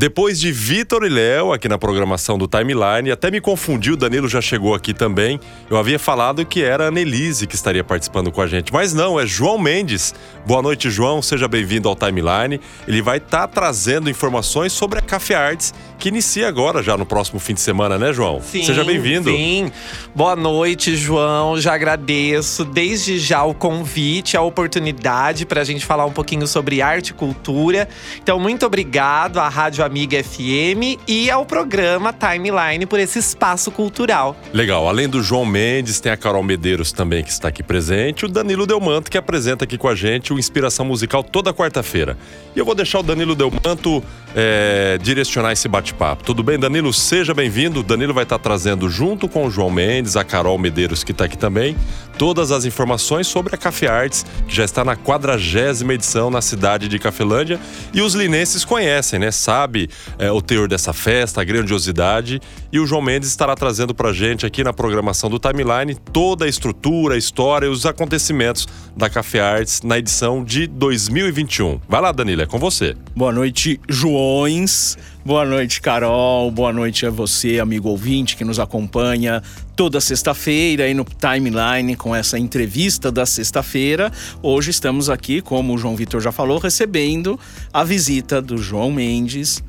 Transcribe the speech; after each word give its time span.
Depois 0.00 0.40
de 0.40 0.50
Vitor 0.50 1.04
e 1.04 1.10
Léo 1.10 1.52
aqui 1.52 1.68
na 1.68 1.76
programação 1.76 2.38
do 2.38 2.48
Timeline, 2.48 3.10
até 3.10 3.30
me 3.30 3.38
confundiu, 3.38 3.92
o 3.92 3.96
Danilo 3.98 4.30
já 4.30 4.40
chegou 4.40 4.74
aqui 4.74 4.94
também. 4.94 5.38
Eu 5.68 5.76
havia 5.76 5.98
falado 5.98 6.42
que 6.46 6.62
era 6.62 6.84
a 6.84 6.88
Annelise 6.88 7.46
que 7.46 7.54
estaria 7.54 7.84
participando 7.84 8.32
com 8.32 8.40
a 8.40 8.46
gente, 8.46 8.72
mas 8.72 8.94
não, 8.94 9.20
é 9.20 9.26
João 9.26 9.58
Mendes. 9.58 10.14
Boa 10.46 10.62
noite, 10.62 10.88
João, 10.88 11.20
seja 11.20 11.46
bem-vindo 11.46 11.86
ao 11.86 11.94
Timeline. 11.94 12.58
Ele 12.88 13.02
vai 13.02 13.18
estar 13.18 13.46
tá 13.46 13.48
trazendo 13.48 14.08
informações 14.08 14.72
sobre 14.72 14.98
a 14.98 15.02
Café 15.02 15.34
Arts, 15.34 15.74
que 16.00 16.08
inicia 16.08 16.48
agora 16.48 16.82
já 16.82 16.96
no 16.96 17.04
próximo 17.04 17.38
fim 17.38 17.52
de 17.52 17.60
semana, 17.60 17.98
né, 17.98 18.12
João? 18.12 18.40
Sim, 18.40 18.64
seja 18.64 18.82
bem-vindo. 18.82 19.30
Sim. 19.30 19.70
Boa 20.14 20.34
noite, 20.34 20.96
João. 20.96 21.60
Já 21.60 21.74
agradeço 21.74 22.64
desde 22.64 23.18
já 23.18 23.44
o 23.44 23.52
convite, 23.52 24.34
a 24.34 24.40
oportunidade 24.40 25.44
para 25.44 25.60
a 25.60 25.64
gente 25.64 25.84
falar 25.84 26.06
um 26.06 26.10
pouquinho 26.10 26.46
sobre 26.46 26.80
arte 26.80 27.08
e 27.08 27.12
cultura. 27.12 27.86
Então, 28.20 28.40
muito 28.40 28.64
obrigado 28.64 29.38
à 29.38 29.48
Rádio 29.48 29.84
Amiga 29.84 30.24
FM 30.24 30.98
e 31.06 31.30
ao 31.30 31.44
programa 31.44 32.14
Timeline 32.14 32.86
por 32.86 32.98
esse 32.98 33.18
espaço 33.18 33.70
cultural. 33.70 34.34
Legal. 34.54 34.88
Além 34.88 35.06
do 35.06 35.22
João 35.22 35.44
Mendes, 35.44 36.00
tem 36.00 36.10
a 36.10 36.16
Carol 36.16 36.42
Medeiros 36.42 36.92
também 36.92 37.22
que 37.22 37.30
está 37.30 37.48
aqui 37.48 37.62
presente, 37.62 38.24
o 38.24 38.28
Danilo 38.28 38.66
Delmanto 38.66 39.10
que 39.10 39.18
apresenta 39.18 39.64
aqui 39.64 39.76
com 39.76 39.88
a 39.88 39.94
gente 39.94 40.32
o 40.32 40.38
Inspiração 40.38 40.86
Musical 40.86 41.22
toda 41.22 41.52
quarta-feira. 41.52 42.16
E 42.56 42.58
eu 42.58 42.64
vou 42.64 42.74
deixar 42.74 43.00
o 43.00 43.02
Danilo 43.02 43.34
Delmanto 43.34 44.02
é, 44.34 44.98
direcionar 45.02 45.52
esse 45.52 45.68
bate-papo. 45.90 46.24
Tudo 46.24 46.42
bem, 46.42 46.58
Danilo? 46.58 46.92
Seja 46.92 47.34
bem-vindo. 47.34 47.82
Danilo 47.82 48.14
vai 48.14 48.22
estar 48.22 48.38
trazendo, 48.38 48.88
junto 48.88 49.28
com 49.28 49.46
o 49.46 49.50
João 49.50 49.70
Mendes, 49.70 50.16
a 50.16 50.24
Carol 50.24 50.58
Medeiros, 50.58 51.04
que 51.04 51.12
está 51.12 51.24
aqui 51.24 51.36
também, 51.36 51.76
todas 52.18 52.52
as 52.52 52.64
informações 52.64 53.26
sobre 53.26 53.54
a 53.54 53.58
Café 53.58 53.88
Arts, 53.88 54.24
que 54.46 54.54
já 54.54 54.64
está 54.64 54.84
na 54.84 54.96
quadragésima 54.96 55.94
edição 55.94 56.30
na 56.30 56.40
cidade 56.40 56.88
de 56.88 56.98
Cafelândia. 56.98 57.58
E 57.92 58.00
os 58.00 58.14
linenses 58.14 58.64
conhecem, 58.64 59.18
né? 59.18 59.30
Sabe 59.30 59.88
é, 60.18 60.30
o 60.30 60.40
teor 60.40 60.68
dessa 60.68 60.92
festa, 60.92 61.40
a 61.40 61.44
grandiosidade. 61.44 62.40
E 62.72 62.78
o 62.78 62.86
João 62.86 63.02
Mendes 63.02 63.28
estará 63.28 63.54
trazendo 63.54 63.94
pra 63.94 64.12
gente 64.12 64.46
aqui 64.46 64.62
na 64.62 64.72
programação 64.72 65.28
do 65.28 65.38
Timeline 65.38 65.94
toda 66.12 66.44
a 66.44 66.48
estrutura, 66.48 67.14
a 67.14 67.18
história 67.18 67.66
e 67.66 67.70
os 67.70 67.84
acontecimentos 67.86 68.66
da 68.96 69.08
Café 69.08 69.40
Arts 69.40 69.82
na 69.82 69.98
edição 69.98 70.44
de 70.44 70.66
2021. 70.66 71.80
Vai 71.88 72.00
lá, 72.00 72.12
Danilo, 72.12 72.42
é 72.42 72.46
com 72.46 72.58
você. 72.58 72.94
Boa 73.16 73.32
noite, 73.32 73.80
Joões. 73.88 74.96
Boa 75.30 75.46
noite, 75.46 75.80
Carol. 75.80 76.50
Boa 76.50 76.72
noite 76.72 77.06
a 77.06 77.10
você, 77.10 77.60
amigo 77.60 77.88
ouvinte 77.88 78.36
que 78.36 78.44
nos 78.44 78.58
acompanha 78.58 79.40
toda 79.76 80.00
sexta-feira 80.00 80.82
aí 80.82 80.92
no 80.92 81.04
Timeline 81.04 81.94
com 81.94 82.16
essa 82.16 82.36
entrevista 82.36 83.12
da 83.12 83.24
sexta-feira. 83.24 84.10
Hoje 84.42 84.72
estamos 84.72 85.08
aqui, 85.08 85.40
como 85.40 85.72
o 85.72 85.78
João 85.78 85.94
Vitor 85.94 86.20
já 86.20 86.32
falou, 86.32 86.58
recebendo 86.58 87.38
a 87.72 87.84
visita 87.84 88.42
do 88.42 88.58
João 88.58 88.90
Mendes 88.90 89.62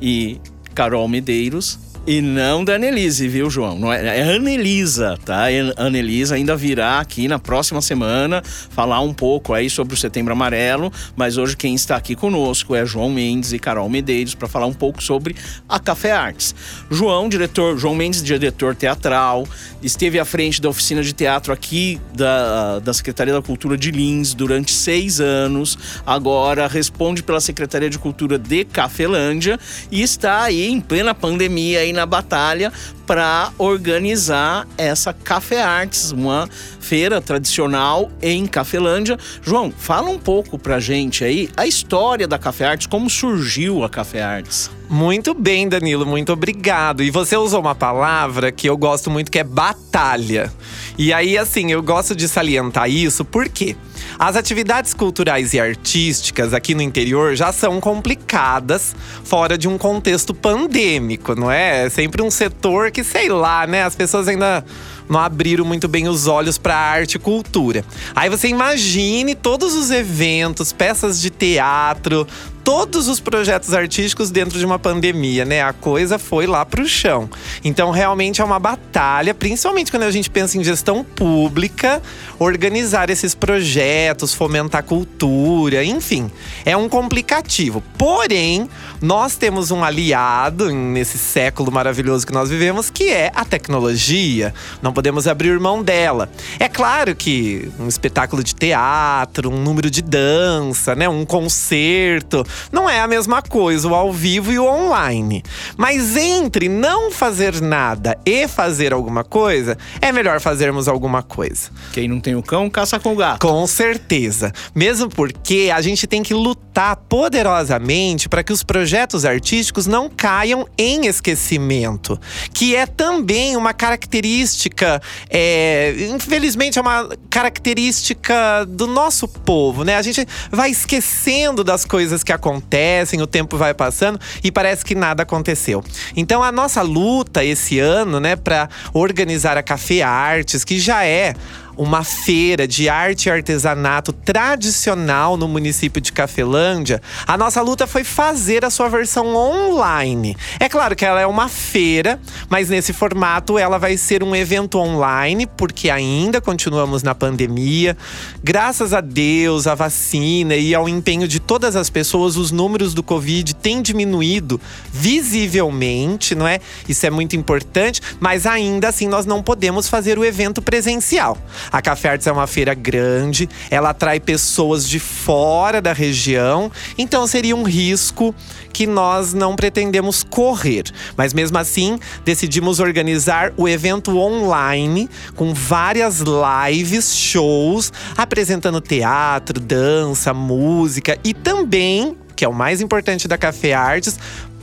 e 0.00 0.40
Carol 0.72 1.08
Medeiros 1.08 1.80
e 2.06 2.20
não 2.20 2.64
da 2.64 2.74
Annelise, 2.74 3.28
viu, 3.28 3.50
João? 3.50 3.78
Não 3.78 3.92
é, 3.92 4.18
é 4.18 4.34
Anelisa, 4.34 5.18
tá? 5.24 5.50
É 5.50 5.72
Anelisa 5.76 6.34
ainda 6.34 6.56
virá 6.56 7.00
aqui 7.00 7.28
na 7.28 7.38
próxima 7.38 7.82
semana 7.82 8.42
falar 8.44 9.00
um 9.00 9.12
pouco 9.12 9.52
aí 9.52 9.68
sobre 9.68 9.94
o 9.94 9.96
Setembro 9.96 10.32
Amarelo, 10.32 10.92
mas 11.16 11.36
hoje 11.36 11.56
quem 11.56 11.74
está 11.74 11.96
aqui 11.96 12.14
conosco 12.14 12.74
é 12.74 12.86
João 12.86 13.10
Mendes 13.10 13.52
e 13.52 13.58
Carol 13.58 13.88
Medeiros 13.88 14.34
para 14.34 14.48
falar 14.48 14.66
um 14.66 14.72
pouco 14.72 15.02
sobre 15.02 15.34
a 15.68 15.78
Café 15.78 16.12
Artes. 16.12 16.54
João, 16.90 17.28
diretor, 17.28 17.76
João 17.78 17.94
Mendes, 17.94 18.22
diretor 18.22 18.74
teatral, 18.74 19.46
esteve 19.82 20.18
à 20.18 20.24
frente 20.24 20.60
da 20.60 20.68
oficina 20.68 21.02
de 21.02 21.12
teatro 21.12 21.52
aqui 21.52 22.00
da, 22.14 22.78
da 22.78 22.92
Secretaria 22.94 23.34
da 23.34 23.42
Cultura 23.42 23.76
de 23.76 23.90
Lins 23.90 24.34
durante 24.34 24.72
seis 24.72 25.20
anos. 25.20 25.78
Agora 26.06 26.66
responde 26.66 27.22
pela 27.22 27.40
Secretaria 27.40 27.90
de 27.90 27.98
Cultura 27.98 28.38
de 28.38 28.64
Cafelândia 28.64 29.58
e 29.90 30.02
está 30.02 30.42
aí 30.42 30.68
em 30.68 30.80
plena 30.80 31.14
pandemia 31.14 31.84
aí 31.88 31.92
na 31.92 32.06
batalha 32.06 32.72
para 33.08 33.54
organizar 33.56 34.68
essa 34.76 35.14
Café 35.14 35.62
Arts, 35.62 36.12
uma 36.12 36.46
feira 36.78 37.22
tradicional 37.22 38.10
em 38.20 38.46
Cafelândia. 38.46 39.18
João, 39.42 39.72
fala 39.74 40.10
um 40.10 40.18
pouco 40.18 40.58
pra 40.58 40.78
gente 40.78 41.24
aí 41.24 41.48
a 41.56 41.66
história 41.66 42.28
da 42.28 42.38
Café 42.38 42.66
Arts, 42.66 42.86
como 42.86 43.08
surgiu 43.08 43.82
a 43.82 43.88
Café 43.88 44.22
Arts. 44.22 44.70
Muito 44.90 45.34
bem, 45.34 45.68
Danilo, 45.68 46.06
muito 46.06 46.32
obrigado. 46.32 47.02
E 47.02 47.10
você 47.10 47.36
usou 47.36 47.60
uma 47.60 47.74
palavra 47.74 48.50
que 48.50 48.68
eu 48.68 48.76
gosto 48.76 49.10
muito 49.10 49.30
que 49.30 49.38
é 49.38 49.44
batalha. 49.44 50.50
E 50.96 51.12
aí, 51.12 51.36
assim, 51.36 51.70
eu 51.70 51.82
gosto 51.82 52.16
de 52.16 52.26
salientar 52.26 52.90
isso 52.90 53.22
porque 53.24 53.76
as 54.18 54.34
atividades 54.34 54.94
culturais 54.94 55.52
e 55.52 55.60
artísticas 55.60 56.54
aqui 56.54 56.74
no 56.74 56.80
interior 56.80 57.36
já 57.36 57.52
são 57.52 57.80
complicadas 57.80 58.96
fora 59.22 59.58
de 59.58 59.68
um 59.68 59.76
contexto 59.76 60.32
pandêmico, 60.32 61.34
não 61.34 61.50
é? 61.50 61.84
É 61.84 61.90
sempre 61.90 62.22
um 62.22 62.30
setor 62.30 62.90
que, 62.90 62.97
sei 63.04 63.28
lá, 63.28 63.66
né? 63.66 63.84
As 63.84 63.94
pessoas 63.94 64.28
ainda 64.28 64.64
não 65.08 65.20
abriram 65.20 65.64
muito 65.64 65.88
bem 65.88 66.08
os 66.08 66.26
olhos 66.26 66.58
para 66.58 66.76
arte 66.76 67.14
e 67.14 67.18
cultura. 67.18 67.84
Aí 68.14 68.28
você 68.28 68.48
imagine 68.48 69.34
todos 69.34 69.74
os 69.74 69.90
eventos, 69.90 70.72
peças 70.72 71.20
de 71.20 71.30
teatro, 71.30 72.26
todos 72.68 73.08
os 73.08 73.18
projetos 73.18 73.72
artísticos 73.72 74.30
dentro 74.30 74.58
de 74.58 74.66
uma 74.66 74.78
pandemia, 74.78 75.42
né? 75.46 75.62
A 75.62 75.72
coisa 75.72 76.18
foi 76.18 76.46
lá 76.46 76.66
pro 76.66 76.86
chão. 76.86 77.26
Então, 77.64 77.90
realmente 77.90 78.42
é 78.42 78.44
uma 78.44 78.58
batalha, 78.58 79.32
principalmente 79.32 79.90
quando 79.90 80.02
a 80.02 80.10
gente 80.10 80.28
pensa 80.28 80.58
em 80.58 80.62
gestão 80.62 81.02
pública, 81.02 82.02
organizar 82.38 83.08
esses 83.08 83.34
projetos, 83.34 84.34
fomentar 84.34 84.82
cultura, 84.82 85.82
enfim, 85.82 86.30
é 86.62 86.76
um 86.76 86.90
complicativo. 86.90 87.82
Porém, 87.96 88.68
nós 89.00 89.34
temos 89.34 89.70
um 89.70 89.82
aliado 89.82 90.70
nesse 90.70 91.16
século 91.16 91.72
maravilhoso 91.72 92.26
que 92.26 92.34
nós 92.34 92.50
vivemos, 92.50 92.90
que 92.90 93.08
é 93.08 93.32
a 93.34 93.46
tecnologia. 93.46 94.52
Não 94.82 94.92
podemos 94.92 95.26
abrir 95.26 95.58
mão 95.58 95.82
dela. 95.82 96.28
É 96.60 96.68
claro 96.68 97.16
que 97.16 97.72
um 97.80 97.88
espetáculo 97.88 98.44
de 98.44 98.54
teatro, 98.54 99.50
um 99.50 99.58
número 99.58 99.90
de 99.90 100.02
dança, 100.02 100.94
né, 100.94 101.08
um 101.08 101.24
concerto, 101.24 102.44
não 102.70 102.88
é 102.88 103.00
a 103.00 103.08
mesma 103.08 103.40
coisa 103.40 103.88
o 103.88 103.94
ao 103.94 104.12
vivo 104.12 104.52
e 104.52 104.58
o 104.58 104.64
online. 104.64 105.42
Mas 105.76 106.16
entre 106.16 106.68
não 106.68 107.10
fazer 107.10 107.60
nada 107.60 108.18
e 108.24 108.46
fazer 108.48 108.92
alguma 108.92 109.24
coisa, 109.24 109.76
é 110.00 110.12
melhor 110.12 110.40
fazermos 110.40 110.88
alguma 110.88 111.22
coisa. 111.22 111.70
Quem 111.92 112.08
não 112.08 112.20
tem 112.20 112.34
o 112.34 112.42
cão, 112.42 112.68
caça 112.68 112.98
com 112.98 113.12
o 113.12 113.16
gato. 113.16 113.46
Com 113.46 113.66
certeza. 113.66 114.52
Mesmo 114.74 115.08
porque 115.08 115.70
a 115.74 115.80
gente 115.80 116.06
tem 116.06 116.22
que 116.22 116.34
lutar 116.34 116.96
poderosamente 117.08 118.28
para 118.28 118.42
que 118.42 118.52
os 118.52 118.62
projetos 118.62 119.24
artísticos 119.24 119.86
não 119.86 120.08
caiam 120.08 120.66
em 120.76 121.06
esquecimento. 121.06 122.18
Que 122.52 122.76
é 122.76 122.86
também 122.86 123.56
uma 123.56 123.72
característica, 123.72 125.00
é, 125.30 125.94
infelizmente, 126.10 126.78
é 126.78 126.82
uma 126.82 127.08
característica 127.30 128.64
do 128.66 128.86
nosso 128.86 129.26
povo, 129.28 129.84
né? 129.84 129.96
A 129.96 130.02
gente 130.02 130.26
vai 130.50 130.70
esquecendo 130.70 131.62
das 131.62 131.84
coisas 131.84 132.22
que 132.22 132.32
acontecem 132.32 132.47
acontecem, 132.48 133.20
o 133.20 133.26
tempo 133.26 133.56
vai 133.56 133.74
passando 133.74 134.18
e 134.42 134.50
parece 134.50 134.84
que 134.84 134.94
nada 134.94 135.22
aconteceu. 135.22 135.84
Então 136.16 136.42
a 136.42 136.50
nossa 136.50 136.80
luta 136.82 137.44
esse 137.44 137.78
ano, 137.78 138.18
né, 138.18 138.36
para 138.36 138.68
organizar 138.94 139.56
a 139.56 139.62
Café 139.62 140.02
Artes, 140.02 140.64
que 140.64 140.78
já 140.78 141.04
é 141.04 141.34
uma 141.78 142.02
feira 142.02 142.66
de 142.66 142.88
arte 142.88 143.26
e 143.26 143.30
artesanato 143.30 144.12
tradicional 144.12 145.36
no 145.36 145.46
município 145.46 146.00
de 146.00 146.12
Cafelândia, 146.12 147.00
a 147.24 147.38
nossa 147.38 147.62
luta 147.62 147.86
foi 147.86 148.02
fazer 148.02 148.64
a 148.64 148.70
sua 148.70 148.88
versão 148.88 149.34
online. 149.36 150.36
É 150.58 150.68
claro 150.68 150.96
que 150.96 151.04
ela 151.04 151.20
é 151.20 151.26
uma 151.26 151.48
feira, 151.48 152.20
mas 152.50 152.68
nesse 152.68 152.92
formato 152.92 153.56
ela 153.56 153.78
vai 153.78 153.96
ser 153.96 154.24
um 154.24 154.34
evento 154.34 154.78
online, 154.78 155.46
porque 155.46 155.88
ainda 155.88 156.40
continuamos 156.40 157.04
na 157.04 157.14
pandemia. 157.14 157.96
Graças 158.42 158.92
a 158.92 159.00
Deus, 159.00 159.68
a 159.68 159.74
vacina 159.76 160.56
e 160.56 160.74
ao 160.74 160.88
empenho 160.88 161.28
de 161.28 161.38
todas 161.38 161.76
as 161.76 161.88
pessoas, 161.88 162.36
os 162.36 162.50
números 162.50 162.92
do 162.92 163.04
Covid 163.04 163.54
têm 163.54 163.80
diminuído 163.80 164.60
visivelmente, 164.92 166.34
não 166.34 166.48
é? 166.48 166.58
Isso 166.88 167.06
é 167.06 167.10
muito 167.10 167.36
importante, 167.36 168.00
mas 168.18 168.46
ainda 168.46 168.88
assim 168.88 169.06
nós 169.06 169.24
não 169.24 169.42
podemos 169.42 169.88
fazer 169.88 170.18
o 170.18 170.24
evento 170.24 170.60
presencial. 170.60 171.38
A 171.70 171.82
Café 171.82 172.10
Artes 172.10 172.26
é 172.26 172.32
uma 172.32 172.46
feira 172.46 172.74
grande, 172.74 173.48
ela 173.70 173.90
atrai 173.90 174.20
pessoas 174.20 174.88
de 174.88 174.98
fora 174.98 175.80
da 175.80 175.92
região, 175.92 176.70
então 176.96 177.26
seria 177.26 177.54
um 177.54 177.62
risco 177.62 178.34
que 178.72 178.86
nós 178.86 179.34
não 179.34 179.56
pretendemos 179.56 180.22
correr. 180.22 180.84
Mas 181.16 181.34
mesmo 181.34 181.58
assim, 181.58 181.98
decidimos 182.24 182.80
organizar 182.80 183.52
o 183.56 183.68
evento 183.68 184.16
online 184.18 185.08
com 185.34 185.52
várias 185.52 186.20
lives, 186.20 187.16
shows, 187.16 187.92
apresentando 188.16 188.80
teatro, 188.80 189.60
dança, 189.60 190.32
música 190.32 191.18
e 191.24 191.34
também 191.34 192.16
que 192.38 192.44
é 192.44 192.48
o 192.48 192.54
mais 192.54 192.80
importante 192.80 193.26
da 193.26 193.36
Café 193.36 193.74
Artes, 193.74 194.16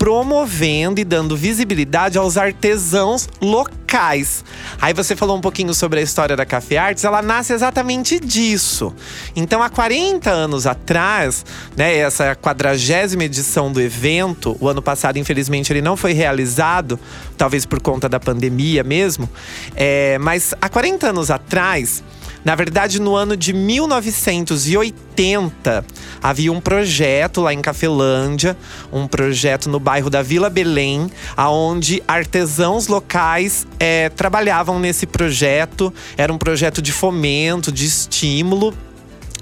promovendo 0.06 1.02
e 1.02 1.04
dando 1.04 1.36
visibilidade 1.36 2.16
aos 2.16 2.38
artesãos 2.38 3.28
locais. 3.42 4.46
Aí 4.80 4.94
você 4.94 5.16
falou 5.16 5.36
um 5.36 5.42
pouquinho 5.42 5.74
sobre 5.74 6.00
a 6.00 6.04
história 6.04 6.36
da 6.36 6.46
Café 6.46 6.78
Artes, 6.78 7.04
ela 7.04 7.24
nasce 7.24 7.54
exatamente 7.54 8.20
disso. 8.20 8.94
Então, 9.36 9.64
há 9.64 9.70
40 9.70 10.30
anos 10.30 10.68
atrás, 10.68 11.44
né, 11.76 11.98
essa 11.98 12.36
quadragésima 12.36 13.24
edição 13.24 13.72
do 13.72 13.82
evento, 13.82 14.56
o 14.60 14.70
ano 14.70 14.80
passado, 14.80 15.18
infelizmente, 15.18 15.74
ele 15.74 15.82
não 15.82 15.98
foi 15.98 16.14
realizado, 16.14 17.00
talvez 17.36 17.66
por 17.66 17.82
conta 17.82 18.08
da 18.08 18.20
pandemia 18.20 18.84
mesmo, 18.84 19.28
é, 19.76 20.20
mas 20.20 20.54
há 20.62 20.70
40 20.70 21.10
anos 21.10 21.32
atrás, 21.32 22.04
na 22.46 22.54
verdade, 22.54 23.02
no 23.02 23.16
ano 23.16 23.36
de 23.36 23.52
1980, 23.52 25.84
havia 26.22 26.52
um 26.52 26.62
projeto 26.62 27.42
lá 27.42 27.52
em 27.52 27.60
Cafelândia, 27.60 28.56
um 28.94 29.08
projeto 29.08 29.68
no 29.68 29.80
bairro 29.80 30.12
da 30.12 30.22
Vila 30.22 30.48
Belém, 30.48 31.10
aonde 31.36 32.04
artesãos 32.08 32.88
locais 32.88 33.66
é, 33.80 34.10
trabalhavam 34.10 34.80
nesse 34.80 35.08
projeto. 35.08 35.92
Era 36.16 36.32
um 36.32 36.38
projeto 36.38 36.84
de 36.84 36.92
fomento, 36.92 37.72
de 37.72 37.84
estímulo 37.84 38.72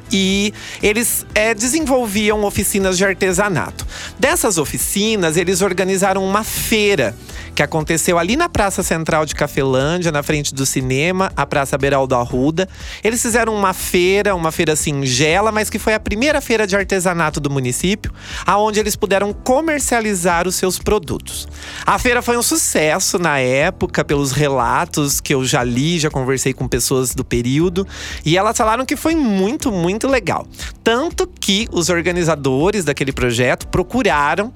e 0.10 0.54
eles 0.82 1.26
é, 1.34 1.54
desenvolviam 1.54 2.46
oficinas 2.46 2.98
de 2.98 3.04
artesanato. 3.04 3.86
Dessas 4.18 4.58
oficinas, 4.58 5.36
eles 5.36 5.62
organizaram 5.62 6.24
uma 6.24 6.44
feira 6.44 7.14
que 7.56 7.62
aconteceu 7.62 8.18
ali 8.18 8.36
na 8.36 8.50
Praça 8.50 8.82
Central 8.82 9.26
de 9.26 9.36
Cafelândia, 9.36 10.12
na 10.12 10.24
frente 10.24 10.54
do 10.54 10.66
cinema, 10.66 11.32
a 11.36 11.46
Praça 11.46 11.78
Beraldo 11.78 12.16
Arruda. 12.16 12.68
Eles 13.04 13.22
fizeram 13.22 13.56
uma 13.56 13.74
feira, 13.74 14.36
uma 14.36 14.52
feira 14.52 14.76
singela, 14.76 15.52
mas 15.52 15.70
que 15.70 15.78
foi 15.78 15.94
a 15.94 16.00
primeira 16.00 16.42
feira 16.42 16.66
de 16.66 16.76
artesanato 16.76 17.40
do 17.40 17.50
município, 17.50 18.12
aonde 18.46 18.80
eles 18.80 18.96
puderam 18.96 19.32
comercializar 19.34 20.48
os 20.48 20.56
seus 20.56 20.80
produtos. 20.80 21.48
A 21.86 22.00
feira 22.00 22.22
foi 22.22 22.38
um 22.38 22.44
sucesso 22.44 23.20
na 23.20 23.40
época, 23.40 24.04
pelos 24.04 24.32
relatos 24.32 25.22
que 25.22 25.34
eu 25.34 25.46
já 25.46 25.64
li, 25.64 26.00
já 26.00 26.10
conversei 26.10 26.54
com 26.54 26.68
pessoas 26.68 27.14
do 27.14 27.24
período, 27.24 27.88
e 28.26 28.38
elas 28.38 28.58
falaram 28.58 28.86
que 28.86 28.96
foi 28.96 29.16
muito, 29.16 29.72
muito 29.72 30.08
legal. 30.08 30.48
Tanto 30.84 31.28
que 31.28 31.68
os 31.72 31.90
organizadores 31.90 32.84
daquele 32.84 33.12
projeto 33.12 33.68
procuraram 33.68 34.52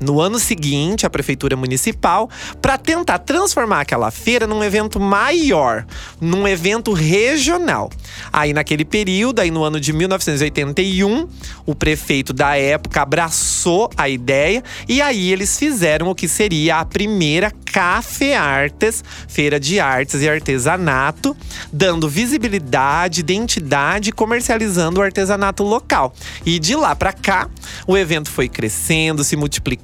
no 0.00 0.20
ano 0.20 0.38
seguinte, 0.38 1.06
a 1.06 1.10
prefeitura 1.10 1.56
municipal, 1.56 2.28
para 2.60 2.76
tentar 2.78 3.18
transformar 3.18 3.80
aquela 3.80 4.10
feira 4.10 4.46
num 4.46 4.62
evento 4.62 5.00
maior, 5.00 5.86
num 6.20 6.46
evento 6.46 6.92
regional. 6.92 7.90
Aí 8.32 8.52
naquele 8.52 8.84
período, 8.84 9.40
aí 9.40 9.50
no 9.50 9.64
ano 9.64 9.80
de 9.80 9.92
1981, 9.92 11.28
o 11.66 11.74
prefeito 11.74 12.32
da 12.32 12.56
época 12.56 13.02
abraçou 13.02 13.90
a 13.96 14.08
ideia 14.08 14.62
e 14.88 15.00
aí 15.00 15.32
eles 15.32 15.58
fizeram 15.58 16.08
o 16.08 16.14
que 16.14 16.28
seria 16.28 16.78
a 16.78 16.84
primeira 16.84 17.52
Café 17.74 18.36
Artes, 18.36 19.02
Feira 19.26 19.58
de 19.58 19.80
Artes 19.80 20.22
e 20.22 20.28
Artesanato, 20.28 21.36
dando 21.72 22.08
visibilidade, 22.08 23.20
identidade 23.20 24.10
e 24.10 24.12
comercializando 24.12 25.00
o 25.00 25.02
artesanato 25.02 25.64
local. 25.64 26.14
E 26.46 26.60
de 26.60 26.76
lá 26.76 26.94
para 26.94 27.12
cá, 27.12 27.48
o 27.86 27.96
evento 27.96 28.30
foi 28.30 28.48
crescendo, 28.48 29.24
se 29.24 29.34
multiplicando. 29.34 29.83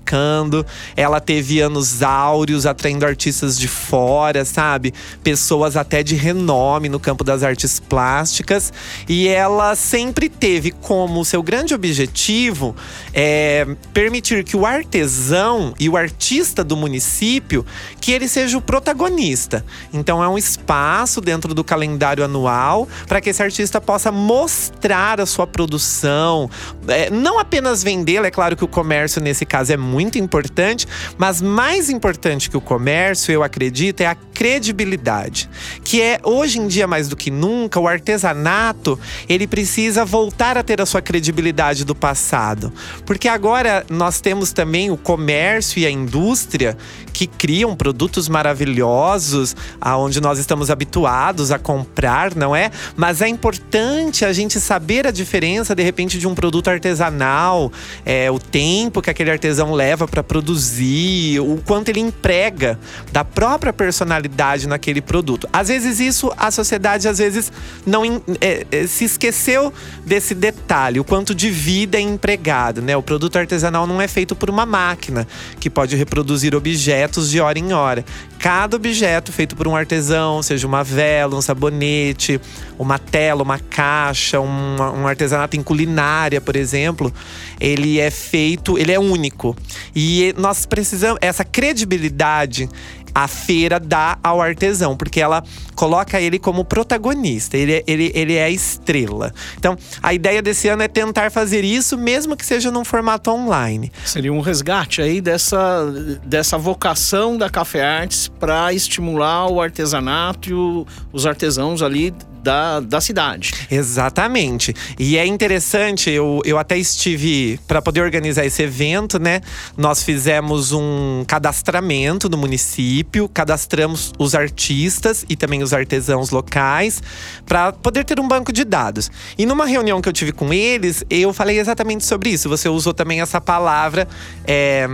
Ela 0.96 1.20
teve 1.20 1.60
anos 1.60 2.02
áureos, 2.02 2.66
atraindo 2.66 3.06
artistas 3.06 3.58
de 3.58 3.68
fora, 3.68 4.44
sabe? 4.44 4.92
Pessoas 5.22 5.76
até 5.76 6.02
de 6.02 6.14
renome 6.14 6.88
no 6.88 6.98
campo 6.98 7.22
das 7.22 7.42
artes 7.42 7.78
plásticas. 7.78 8.72
E 9.08 9.28
ela 9.28 9.74
sempre 9.76 10.28
teve 10.28 10.70
como 10.70 11.24
seu 11.24 11.42
grande 11.42 11.74
objetivo 11.74 12.74
é, 13.12 13.66
permitir 13.92 14.44
que 14.44 14.56
o 14.56 14.66
artesão 14.66 15.74
e 15.78 15.88
o 15.88 15.96
artista 15.96 16.64
do 16.64 16.76
município 16.76 17.64
que 18.00 18.12
ele 18.12 18.28
seja 18.28 18.58
o 18.58 18.60
protagonista. 18.60 19.64
Então 19.92 20.22
é 20.22 20.28
um 20.28 20.38
espaço 20.38 21.20
dentro 21.20 21.54
do 21.54 21.62
calendário 21.62 22.24
anual 22.24 22.88
para 23.06 23.20
que 23.20 23.30
esse 23.30 23.42
artista 23.42 23.80
possa 23.80 24.10
mostrar 24.10 25.20
a 25.20 25.26
sua 25.26 25.46
produção, 25.46 26.50
é, 26.88 27.10
não 27.10 27.38
apenas 27.38 27.82
vendê-la, 27.82 28.28
é 28.28 28.30
claro 28.30 28.56
que 28.56 28.64
o 28.64 28.68
comércio 28.68 29.20
nesse 29.20 29.44
caso 29.44 29.72
é 29.72 29.76
muito 29.90 30.18
importante, 30.18 30.86
mas 31.18 31.42
mais 31.42 31.90
importante 31.90 32.48
que 32.48 32.56
o 32.56 32.60
comércio, 32.60 33.32
eu 33.32 33.42
acredito, 33.42 34.00
é 34.00 34.06
a 34.06 34.14
credibilidade, 34.14 35.50
que 35.84 36.00
é 36.00 36.18
hoje 36.22 36.58
em 36.58 36.66
dia 36.66 36.86
mais 36.86 37.08
do 37.08 37.16
que 37.16 37.30
nunca 37.30 37.78
o 37.80 37.88
artesanato, 37.88 38.98
ele 39.28 39.46
precisa 39.46 40.04
voltar 40.04 40.56
a 40.56 40.62
ter 40.62 40.80
a 40.80 40.86
sua 40.86 41.02
credibilidade 41.02 41.84
do 41.84 41.94
passado, 41.94 42.72
porque 43.04 43.28
agora 43.28 43.84
nós 43.90 44.20
temos 44.20 44.52
também 44.52 44.90
o 44.90 44.96
comércio 44.96 45.80
e 45.80 45.86
a 45.86 45.90
indústria 45.90 46.76
que 47.12 47.26
criam 47.26 47.76
produtos 47.76 48.28
maravilhosos, 48.28 49.54
aonde 49.80 50.20
nós 50.20 50.38
estamos 50.38 50.70
habituados 50.70 51.50
a 51.50 51.58
comprar, 51.58 52.34
não 52.34 52.54
é? 52.54 52.70
Mas 52.96 53.20
é 53.20 53.28
importante 53.28 54.24
a 54.24 54.32
gente 54.32 54.60
saber 54.60 55.06
a 55.06 55.10
diferença, 55.10 55.74
de 55.74 55.82
repente, 55.82 56.18
de 56.18 56.26
um 56.26 56.34
produto 56.34 56.68
artesanal, 56.68 57.70
é, 58.06 58.30
o 58.30 58.38
tempo 58.38 59.02
que 59.02 59.10
aquele 59.10 59.30
artesão 59.30 59.74
leva 59.80 60.06
para 60.06 60.22
produzir, 60.22 61.40
o 61.40 61.58
quanto 61.64 61.88
ele 61.88 62.00
emprega 62.00 62.78
da 63.10 63.24
própria 63.24 63.72
personalidade 63.72 64.68
naquele 64.68 65.00
produto. 65.00 65.48
Às 65.50 65.68
vezes 65.68 65.98
isso 65.98 66.30
a 66.36 66.50
sociedade 66.50 67.08
às 67.08 67.16
vezes 67.16 67.50
não 67.86 68.04
é, 68.42 68.66
é, 68.70 68.86
se 68.86 69.04
esqueceu 69.04 69.72
desse 70.04 70.34
detalhe, 70.34 71.00
o 71.00 71.04
quanto 71.04 71.34
de 71.34 71.48
vida 71.48 71.96
é 71.96 72.00
empregado, 72.02 72.82
né? 72.82 72.94
O 72.94 73.02
produto 73.02 73.38
artesanal 73.38 73.86
não 73.86 74.02
é 74.02 74.06
feito 74.06 74.36
por 74.36 74.50
uma 74.50 74.66
máquina 74.66 75.26
que 75.58 75.70
pode 75.70 75.96
reproduzir 75.96 76.54
objetos 76.54 77.30
de 77.30 77.40
hora 77.40 77.58
em 77.58 77.72
hora. 77.72 78.04
Cada 78.38 78.76
objeto 78.76 79.32
feito 79.32 79.56
por 79.56 79.66
um 79.66 79.74
artesão, 79.74 80.42
seja 80.42 80.66
uma 80.66 80.84
vela, 80.84 81.36
um 81.36 81.42
sabonete, 81.42 82.38
uma 82.78 82.98
tela, 82.98 83.42
uma 83.42 83.58
caixa, 83.58 84.40
uma, 84.40 84.92
um 84.92 85.06
artesanato 85.06 85.56
em 85.56 85.62
culinária, 85.62 86.40
por 86.40 86.56
exemplo, 86.56 87.12
ele 87.60 88.00
é 88.00 88.10
feito, 88.10 88.78
ele 88.78 88.92
é 88.92 88.98
único. 88.98 89.56
E 89.94 90.34
nós 90.38 90.66
precisamos, 90.66 91.18
essa 91.20 91.44
credibilidade 91.44 92.68
a 93.14 93.26
feira 93.28 93.78
dá 93.80 94.18
ao 94.22 94.40
artesão, 94.40 94.96
porque 94.96 95.20
ela 95.20 95.42
coloca 95.74 96.20
ele 96.20 96.38
como 96.38 96.64
protagonista, 96.64 97.56
ele, 97.56 97.74
é, 97.74 97.84
ele, 97.86 98.12
ele 98.14 98.34
é 98.34 98.44
a 98.44 98.50
estrela. 98.50 99.32
Então, 99.58 99.76
a 100.02 100.14
ideia 100.14 100.42
desse 100.42 100.68
ano 100.68 100.82
é 100.82 100.88
tentar 100.88 101.30
fazer 101.30 101.64
isso, 101.64 101.96
mesmo 101.96 102.36
que 102.36 102.44
seja 102.44 102.70
num 102.70 102.84
formato 102.84 103.30
online. 103.30 103.90
Seria 104.04 104.32
um 104.32 104.40
resgate 104.40 105.02
aí 105.02 105.20
dessa, 105.20 105.86
dessa 106.24 106.56
vocação 106.56 107.36
da 107.36 107.50
Café 107.50 107.82
Artes 107.82 108.28
para 108.28 108.72
estimular 108.72 109.50
o 109.50 109.60
artesanato 109.60 110.50
e 110.50 110.54
o, 110.54 110.86
os 111.12 111.26
artesãos 111.26 111.82
ali 111.82 112.14
da, 112.42 112.80
da 112.80 113.00
cidade. 113.00 113.52
Exatamente. 113.70 114.74
E 114.98 115.16
é 115.16 115.26
interessante, 115.26 116.10
eu, 116.10 116.40
eu 116.44 116.58
até 116.58 116.76
estive 116.78 117.58
para 117.66 117.80
poder 117.82 118.02
organizar 118.02 118.44
esse 118.44 118.62
evento, 118.62 119.18
né? 119.18 119.40
Nós 119.76 120.02
fizemos 120.02 120.72
um 120.72 121.24
cadastramento 121.26 122.28
no 122.28 122.36
município, 122.36 123.28
cadastramos 123.28 124.12
os 124.18 124.34
artistas 124.34 125.24
e 125.28 125.36
também 125.36 125.62
os 125.62 125.72
artesãos 125.72 126.30
locais 126.30 127.02
para 127.46 127.72
poder 127.72 128.04
ter 128.04 128.18
um 128.18 128.26
banco 128.26 128.52
de 128.52 128.64
dados. 128.64 129.10
E 129.36 129.46
numa 129.46 129.66
reunião 129.66 130.00
que 130.00 130.08
eu 130.08 130.12
tive 130.12 130.32
com 130.32 130.52
eles, 130.52 131.04
eu 131.10 131.32
falei 131.32 131.58
exatamente 131.58 132.04
sobre 132.04 132.30
isso. 132.30 132.48
Você 132.48 132.68
usou 132.68 132.94
também 132.94 133.20
essa 133.20 133.40
palavra 133.40 134.08
é, 134.46 134.88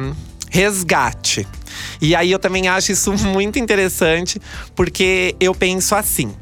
resgate. 0.50 1.46
E 2.00 2.14
aí 2.14 2.30
eu 2.30 2.38
também 2.38 2.68
acho 2.68 2.92
isso 2.92 3.12
muito 3.28 3.58
interessante, 3.58 4.40
porque 4.74 5.34
eu 5.38 5.54
penso 5.54 5.94
assim 5.94 6.34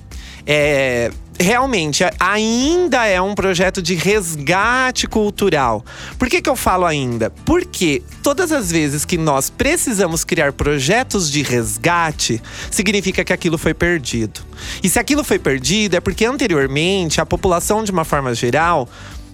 é, 0.46 1.10
realmente 1.38 2.04
ainda 2.18 3.06
é 3.06 3.20
um 3.20 3.34
projeto 3.34 3.82
de 3.82 3.94
resgate 3.94 5.06
cultural. 5.06 5.84
Por 6.18 6.28
que, 6.28 6.40
que 6.40 6.48
eu 6.48 6.56
falo 6.56 6.84
ainda? 6.84 7.30
Porque 7.44 8.02
todas 8.22 8.52
as 8.52 8.70
vezes 8.70 9.04
que 9.04 9.18
nós 9.18 9.50
precisamos 9.50 10.24
criar 10.24 10.52
projetos 10.52 11.30
de 11.30 11.42
resgate, 11.42 12.42
significa 12.70 13.24
que 13.24 13.32
aquilo 13.32 13.58
foi 13.58 13.74
perdido. 13.74 14.40
E 14.82 14.88
se 14.88 14.98
aquilo 14.98 15.24
foi 15.24 15.38
perdido, 15.38 15.96
é 15.96 16.00
porque 16.00 16.24
anteriormente 16.24 17.20
a 17.20 17.26
população, 17.26 17.82
de 17.82 17.90
uma 17.90 18.04
forma 18.04 18.34
geral, 18.34 18.88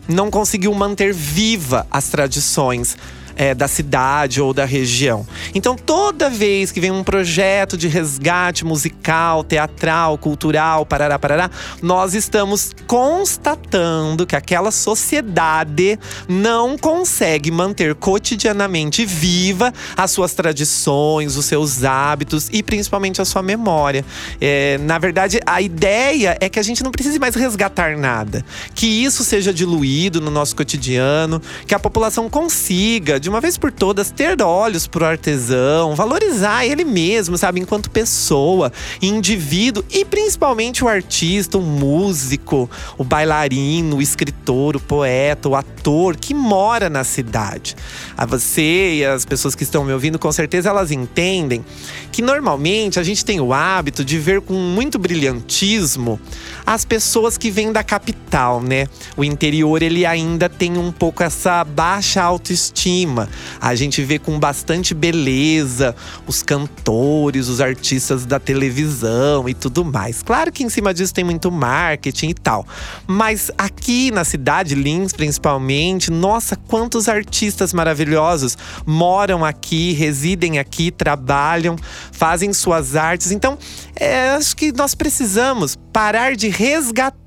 não 0.09 0.31
conseguiu 0.31 0.75
manter 0.75 1.13
viva 1.13 1.87
as 1.91 2.09
tradições 2.09 2.97
é, 3.41 3.55
da 3.55 3.67
cidade 3.67 4.39
ou 4.39 4.53
da 4.53 4.67
região. 4.67 5.27
Então, 5.55 5.75
toda 5.75 6.29
vez 6.29 6.71
que 6.71 6.79
vem 6.79 6.91
um 6.91 7.03
projeto 7.03 7.75
de 7.75 7.89
resgate 7.89 8.67
musical, 8.67 9.43
teatral, 9.43 10.19
cultural, 10.19 10.85
parará, 10.85 11.19
parará, 11.19 11.51
nós 11.81 12.13
estamos 12.13 12.73
constatando 12.87 14.27
que 14.27 14.37
aquela 14.37 14.71
sociedade 14.71 15.99
não 16.29 16.77
consegue 16.77 17.51
manter 17.51 17.95
cotidianamente 17.95 19.07
viva 19.07 19.73
as 19.97 20.11
suas 20.11 20.35
tradições, 20.35 21.39
os 21.39 21.47
seus 21.47 21.83
hábitos 21.83 22.51
e 22.53 22.63
principalmente 22.63 23.23
a 23.23 23.25
sua 23.25 23.43
memória. 23.43 24.05
É, 24.39 24.77
na 24.77 24.99
verdade, 24.99 25.41
a 25.47 25.63
ideia 25.63 26.37
é 26.43 26.51
que 26.51 26.59
a 26.59 26.63
gente 26.63 26.85
não 26.85 26.91
precise 26.91 27.19
mais 27.19 27.35
resgatar 27.35 27.97
nada, 27.97 28.45
que 28.75 28.87
isso 28.87 29.25
seja 29.25 29.51
diluído 29.51 30.21
no 30.21 30.31
nosso 30.31 30.55
cotidiano, 30.55 31.41
que 31.67 31.75
a 31.75 31.79
população 31.79 32.29
consiga, 32.29 33.19
de 33.19 33.30
uma 33.31 33.41
vez 33.41 33.57
por 33.57 33.71
todas, 33.71 34.11
ter 34.11 34.43
olhos 34.43 34.89
para 34.89 35.05
o 35.05 35.07
artesão, 35.07 35.95
valorizar 35.95 36.67
ele 36.67 36.85
mesmo, 36.85 37.39
sabe, 37.39 37.61
enquanto 37.61 37.89
pessoa, 37.89 38.73
indivíduo 39.01 39.85
e 39.89 40.05
principalmente 40.05 40.85
o 40.85 40.89
artista, 40.89 41.57
o 41.57 41.63
músico, 41.63 42.69
o 42.99 43.05
bailarino, 43.05 43.99
o 43.99 44.03
escritor, 44.03 44.75
o 44.75 44.81
poeta, 44.81 45.49
o 45.49 45.55
ator 45.55 46.17
que 46.17 46.35
mora 46.35 46.91
na 46.91 47.05
cidade. 47.05 47.77
A 48.17 48.27
você 48.27 48.97
e 48.97 49.05
as 49.05 49.25
pessoas 49.25 49.55
que 49.55 49.63
estão 49.63 49.85
me 49.85 49.93
ouvindo, 49.93 50.19
com 50.19 50.33
certeza 50.33 50.69
elas 50.69 50.91
entendem 50.91 51.65
que 52.11 52.23
normalmente 52.23 52.99
a 52.99 53.03
gente 53.03 53.25
tem 53.25 53.41
o 53.41 53.53
hábito 53.53 54.05
de 54.05 54.19
ver 54.19 54.41
com 54.41 54.55
muito 54.55 54.99
brilhantismo 54.99 56.21
as 56.67 56.85
pessoas 56.85 57.39
que 57.39 57.51
vêm 57.51 57.73
da 57.73 57.83
capital, 57.83 58.61
né? 58.61 58.87
O 59.17 59.25
interior 59.25 59.83
ele 59.83 60.05
ainda 60.05 60.49
tem 60.49 60.77
um 60.77 60.91
pouco 60.91 61.23
essa 61.23 61.63
baixa 61.65 62.23
autoestima. 62.23 63.20
A 63.61 63.75
gente 63.75 64.03
vê 64.03 64.19
com 64.19 64.39
bastante 64.39 64.95
beleza 64.95 65.95
os 66.27 66.43
cantores, 66.43 67.49
os 67.49 67.61
artistas 67.61 68.25
da 68.27 68.39
televisão 68.39 69.49
e 69.49 69.55
tudo 69.55 69.85
mais. 69.85 70.23
Claro 70.23 70.53
que 70.53 70.63
em 70.63 70.69
cima 70.69 70.95
disso 70.95 71.13
tem 71.13 71.25
muito 71.25 71.51
marketing 71.51 72.31
e 72.31 72.35
tal. 72.35 72.67
Mas 73.07 73.51
aqui 73.57 74.11
na 74.11 74.25
cidade, 74.25 74.75
Lins 74.75 75.13
principalmente, 75.13 76.11
nossa, 76.11 76.57
quantos 76.57 77.09
artistas 77.09 77.73
maravilhosos 77.73 78.57
moram 78.87 79.45
aqui, 79.45 79.93
residem 79.93 80.59
aqui, 80.59 80.91
trabalham, 80.91 81.77
fazem 82.13 82.53
suas 82.53 82.97
artes. 82.97 83.31
Então, 83.31 83.59
é, 83.97 84.31
acho 84.31 84.57
que 84.57 84.73
nós 84.73 84.95
precisamos 84.95 85.77
parar 85.93 86.37
de 86.37 86.49
resgatar. 86.49 87.20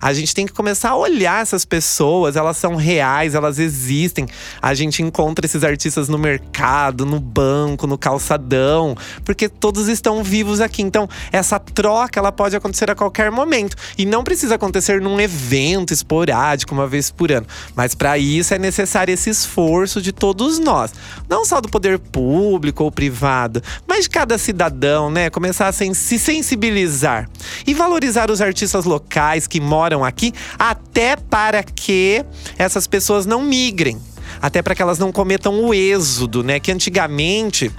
A 0.00 0.12
gente 0.12 0.34
tem 0.34 0.46
que 0.46 0.52
começar 0.52 0.90
a 0.90 0.96
olhar 0.96 1.42
essas 1.42 1.64
pessoas, 1.64 2.36
elas 2.36 2.56
são 2.56 2.74
reais, 2.74 3.34
elas 3.34 3.58
existem. 3.58 4.26
A 4.60 4.72
gente 4.74 5.02
encontra 5.02 5.44
esses 5.44 5.62
artistas 5.62 6.08
no 6.08 6.18
mercado, 6.18 7.04
no 7.04 7.20
banco, 7.20 7.86
no 7.86 7.98
calçadão, 7.98 8.96
porque 9.24 9.48
todos 9.48 9.88
estão 9.88 10.24
vivos 10.24 10.60
aqui. 10.60 10.82
Então, 10.82 11.08
essa 11.30 11.58
troca 11.58 12.18
ela 12.18 12.32
pode 12.32 12.56
acontecer 12.56 12.90
a 12.90 12.94
qualquer 12.94 13.30
momento 13.30 13.76
e 13.98 14.06
não 14.06 14.24
precisa 14.24 14.54
acontecer 14.54 15.00
num 15.00 15.20
evento 15.20 15.92
esporádico 15.92 16.74
uma 16.74 16.86
vez 16.86 17.10
por 17.10 17.30
ano. 17.30 17.46
Mas 17.74 17.94
para 17.94 18.16
isso 18.16 18.54
é 18.54 18.58
necessário 18.58 19.12
esse 19.12 19.28
esforço 19.28 20.00
de 20.00 20.12
todos 20.12 20.58
nós, 20.58 20.92
não 21.28 21.44
só 21.44 21.60
do 21.60 21.68
poder 21.68 21.98
público 21.98 22.84
ou 22.84 22.90
privado, 22.90 23.62
mas 23.86 24.04
de 24.04 24.10
cada 24.10 24.38
cidadão, 24.38 25.10
né? 25.10 25.30
Começar 25.30 25.68
a 25.68 25.72
se 25.72 26.18
sensibilizar 26.18 27.28
e 27.66 27.74
valorizar 27.74 28.30
os 28.30 28.40
artistas 28.40 28.84
locais 28.84 29.41
que 29.46 29.60
moram 29.60 30.04
aqui, 30.04 30.32
até 30.58 31.16
para 31.16 31.62
que 31.62 32.24
essas 32.58 32.86
pessoas 32.86 33.26
não 33.26 33.42
migrem, 33.42 33.98
até 34.40 34.62
para 34.62 34.74
que 34.74 34.82
elas 34.82 34.98
não 34.98 35.12
cometam 35.12 35.64
o 35.64 35.74
êxodo, 35.74 36.42
né? 36.42 36.58
Que 36.60 36.72
antigamente 36.72 37.70